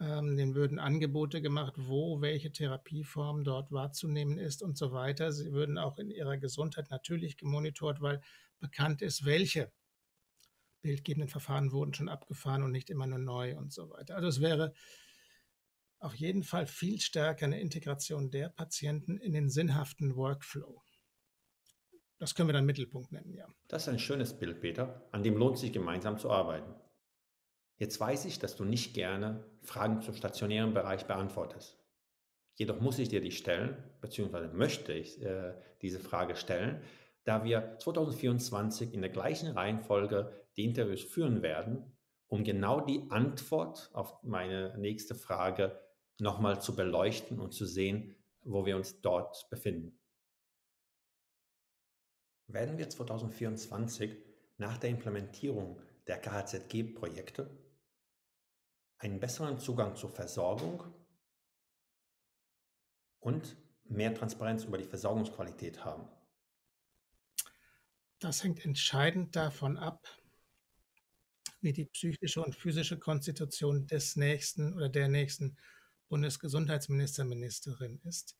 ähm, 0.01 0.35
denen 0.35 0.53
würden 0.53 0.79
Angebote 0.79 1.41
gemacht, 1.41 1.75
wo 1.77 2.19
welche 2.19 2.51
Therapieform 2.51 3.45
dort 3.45 3.71
wahrzunehmen 3.71 4.37
ist 4.37 4.63
und 4.63 4.77
so 4.77 4.91
weiter. 4.91 5.31
Sie 5.31 5.53
würden 5.53 5.77
auch 5.77 5.97
in 5.97 6.11
ihrer 6.11 6.35
Gesundheit 6.35 6.89
natürlich 6.89 7.37
gemonitort, 7.37 8.01
weil 8.01 8.19
bekannt 8.59 9.01
ist, 9.01 9.23
welche 9.23 9.71
bildgebenden 10.81 11.29
Verfahren 11.29 11.71
wurden 11.71 11.93
schon 11.93 12.09
abgefahren 12.09 12.63
und 12.63 12.73
nicht 12.73 12.89
immer 12.89 13.07
nur 13.07 13.19
neu 13.19 13.55
und 13.55 13.71
so 13.71 13.89
weiter. 13.91 14.17
Also 14.17 14.27
es 14.27 14.41
wäre 14.41 14.73
auf 15.99 16.15
jeden 16.15 16.43
Fall 16.43 16.65
viel 16.65 16.99
stärker 16.99 17.45
eine 17.45 17.59
Integration 17.59 18.31
der 18.31 18.49
Patienten 18.49 19.17
in 19.17 19.33
den 19.33 19.49
sinnhaften 19.49 20.15
Workflow. 20.15 20.81
Das 22.17 22.35
können 22.35 22.49
wir 22.49 22.53
dann 22.53 22.65
Mittelpunkt 22.65 23.11
nennen, 23.11 23.33
ja. 23.33 23.47
Das 23.67 23.83
ist 23.83 23.89
ein 23.89 23.99
schönes 23.99 24.37
Bild, 24.37 24.59
Peter, 24.59 25.07
an 25.11 25.23
dem 25.23 25.37
lohnt 25.37 25.57
sich 25.57 25.71
gemeinsam 25.71 26.17
zu 26.17 26.29
arbeiten. 26.29 26.73
Jetzt 27.77 27.99
weiß 27.99 28.25
ich, 28.25 28.39
dass 28.39 28.57
du 28.57 28.65
nicht 28.65 28.93
gerne 28.93 29.45
Fragen 29.61 30.01
zum 30.01 30.15
stationären 30.15 30.73
Bereich 30.73 31.05
beantwortest. 31.05 31.77
Jedoch 32.55 32.81
muss 32.81 32.99
ich 32.99 33.07
dir 33.07 33.21
die 33.21 33.31
stellen, 33.31 33.81
beziehungsweise 34.01 34.49
möchte 34.49 34.91
ich 34.91 35.21
äh, 35.21 35.53
diese 35.81 35.99
Frage 35.99 36.35
stellen, 36.35 36.81
da 37.23 37.45
wir 37.45 37.77
2024 37.79 38.93
in 38.93 39.01
der 39.01 39.11
gleichen 39.11 39.51
Reihenfolge 39.51 40.45
die 40.57 40.65
Interviews 40.65 41.01
führen 41.01 41.41
werden, 41.41 41.97
um 42.27 42.43
genau 42.43 42.81
die 42.81 43.09
Antwort 43.09 43.89
auf 43.93 44.21
meine 44.23 44.77
nächste 44.77 45.15
Frage 45.15 45.79
nochmal 46.19 46.61
zu 46.61 46.75
beleuchten 46.75 47.39
und 47.39 47.53
zu 47.53 47.65
sehen, 47.65 48.15
wo 48.41 48.65
wir 48.65 48.75
uns 48.75 49.01
dort 49.01 49.49
befinden. 49.49 49.99
Werden 52.47 52.77
wir 52.77 52.89
2024 52.89 54.17
nach 54.57 54.77
der 54.77 54.89
Implementierung 54.89 55.81
der 56.07 56.19
KHZG-Projekte 56.19 57.49
einen 58.97 59.19
besseren 59.19 59.59
Zugang 59.59 59.95
zur 59.95 60.09
Versorgung 60.09 60.83
und 63.19 63.55
mehr 63.83 64.13
Transparenz 64.13 64.63
über 64.63 64.77
die 64.77 64.85
Versorgungsqualität 64.85 65.85
haben? 65.85 66.07
Das 68.19 68.43
hängt 68.43 68.65
entscheidend 68.65 69.35
davon 69.35 69.77
ab, 69.77 70.07
wie 71.61 71.71
die 71.71 71.85
psychische 71.85 72.41
und 72.41 72.55
physische 72.55 72.99
Konstitution 72.99 73.87
des 73.87 74.15
nächsten 74.15 74.73
oder 74.73 74.89
der 74.89 75.07
nächsten 75.07 75.57
Bundesgesundheitsminister, 76.09 77.23
Ministerin 77.23 78.01
ist. 78.03 78.35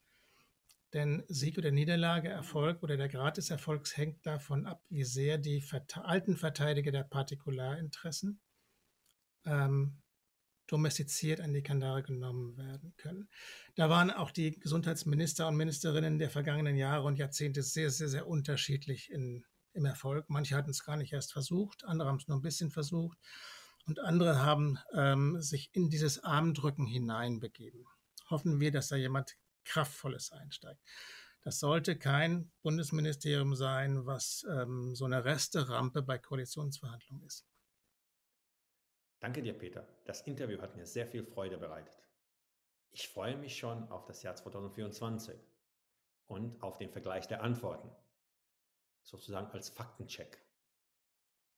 Denn 0.94 1.24
Sieg 1.28 1.58
oder 1.58 1.72
Niederlage, 1.72 2.30
Erfolg 2.30 2.82
oder 2.82 2.98
der 2.98 3.10
Grad 3.10 3.38
des 3.38 3.52
Erfolgs 3.52 3.96
hängt 3.96 4.26
davon 4.26 4.66
ab, 4.66 4.84
wie 4.90 5.04
sehr 5.04 5.38
die 5.38 5.64
alten 5.94 6.36
Verteidiger 6.36 6.92
der 6.92 7.04
Partikularinteressen 7.04 8.42
ähm, 9.46 10.02
domestiziert 10.66 11.42
an 11.42 11.54
die 11.54 11.62
Kandare 11.62 12.02
genommen 12.04 12.58
werden 12.58 12.94
können. 12.98 13.30
Da 13.76 13.90
waren 13.90 14.10
auch 14.10 14.32
die 14.32 14.60
Gesundheitsminister 14.60 15.48
und 15.48 15.58
Ministerinnen 15.58 16.18
der 16.18 16.30
vergangenen 16.32 16.76
Jahre 16.76 17.06
und 17.06 17.18
Jahrzehnte 17.18 17.62
sehr, 17.62 17.92
sehr, 17.92 18.10
sehr 18.10 18.28
unterschiedlich 18.28 19.12
in, 19.12 19.46
im 19.74 19.86
Erfolg. 19.86 20.26
Manche 20.30 20.56
hatten 20.56 20.72
es 20.72 20.84
gar 20.84 20.98
nicht 20.98 21.14
erst 21.14 21.34
versucht, 21.34 21.86
andere 21.86 22.10
haben 22.10 22.18
es 22.18 22.28
nur 22.28 22.38
ein 22.38 22.44
bisschen 22.44 22.72
versucht 22.72 23.20
und 23.86 24.00
andere 24.00 24.44
haben 24.44 24.78
ähm, 24.94 25.42
sich 25.42 25.70
in 25.74 25.90
dieses 25.90 26.24
Armdrücken 26.24 26.86
hineinbegeben. 26.86 27.86
Hoffen 28.30 28.60
wir, 28.60 28.72
dass 28.72 28.90
da 28.90 28.96
jemand 28.96 29.38
Kraftvolles 29.64 30.32
einsteigt. 30.32 30.82
Das 31.42 31.60
sollte 31.60 31.98
kein 31.98 32.52
Bundesministerium 32.62 33.56
sein, 33.56 34.06
was 34.06 34.46
ähm, 34.50 34.96
so 34.96 35.06
eine 35.06 35.24
Resterampe 35.24 36.02
bei 36.02 36.18
Koalitionsverhandlungen 36.18 37.26
ist. 37.26 37.46
Danke 39.20 39.42
dir, 39.42 39.58
Peter. 39.58 39.88
Das 40.06 40.22
Interview 40.22 40.62
hat 40.62 40.76
mir 40.76 40.86
sehr 40.86 41.08
viel 41.08 41.24
Freude 41.24 41.58
bereitet. 41.58 42.08
Ich 42.92 43.08
freue 43.08 43.38
mich 43.38 43.58
schon 43.58 43.88
auf 43.90 44.06
das 44.06 44.24
Jahr 44.24 44.36
2024 44.36 45.40
und 46.28 46.62
auf 46.62 46.78
den 46.78 46.90
Vergleich 46.92 47.28
der 47.28 47.42
Antworten, 47.42 47.90
sozusagen 49.04 49.48
als 49.52 49.70
Faktencheck. 49.70 50.44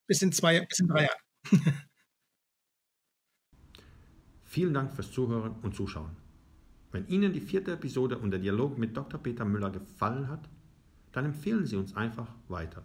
Bis 0.07 0.21
in 0.21 0.31
zwei, 0.31 0.65
bis 0.65 0.79
in 0.79 0.87
drei 0.87 1.05
Jahren. 1.05 1.85
Vielen 4.51 4.73
Dank 4.73 4.91
fürs 4.91 5.13
Zuhören 5.13 5.55
und 5.61 5.75
Zuschauen. 5.75 6.11
Wenn 6.91 7.07
Ihnen 7.07 7.31
die 7.31 7.39
vierte 7.39 7.71
Episode 7.71 8.17
und 8.17 8.31
der 8.31 8.39
Dialog 8.41 8.77
mit 8.77 8.97
Dr. 8.97 9.17
Peter 9.17 9.45
Müller 9.45 9.69
gefallen 9.69 10.27
hat, 10.27 10.49
dann 11.13 11.23
empfehlen 11.23 11.65
Sie 11.65 11.77
uns 11.77 11.95
einfach 11.95 12.27
weiter. 12.49 12.83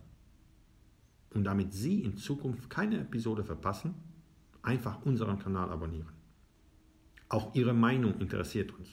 Und 1.35 1.43
damit 1.43 1.73
Sie 1.73 2.05
in 2.05 2.17
Zukunft 2.19 2.71
keine 2.71 3.01
Episode 3.01 3.43
verpassen, 3.43 3.97
einfach 4.63 5.05
unseren 5.05 5.41
Kanal 5.41 5.71
abonnieren. 5.71 6.13
Auch 7.29 7.53
Ihre 7.57 7.75
Meinung 7.75 8.21
interessiert 8.21 8.73
uns. 8.79 8.89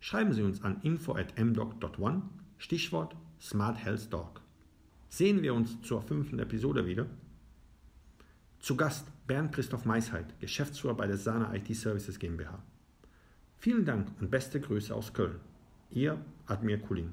Schreiben 0.00 0.34
Sie 0.34 0.42
uns 0.42 0.62
an 0.62 0.82
info@mdoc.one, 0.82 2.22
Stichwort 2.58 3.16
Smart 3.40 3.82
Health 3.82 4.12
Dog. 4.12 4.42
Sehen 5.08 5.40
wir 5.40 5.54
uns 5.54 5.80
zur 5.80 6.02
fünften 6.02 6.40
Episode 6.40 6.84
wieder. 6.84 7.06
Zu 8.58 8.76
Gast 8.76 9.06
Bernd 9.30 9.52
Christoph 9.52 9.84
Meisheit, 9.84 10.26
Geschäftsführer 10.40 10.94
bei 10.94 11.06
der 11.06 11.16
Sana 11.16 11.54
IT 11.54 11.72
Services 11.76 12.18
GmbH. 12.18 12.58
Vielen 13.58 13.84
Dank 13.84 14.08
und 14.20 14.28
beste 14.28 14.60
Grüße 14.60 14.92
aus 14.92 15.12
Köln. 15.12 15.38
Ihr 15.92 16.18
Admir 16.46 16.80
Kulin. 16.80 17.12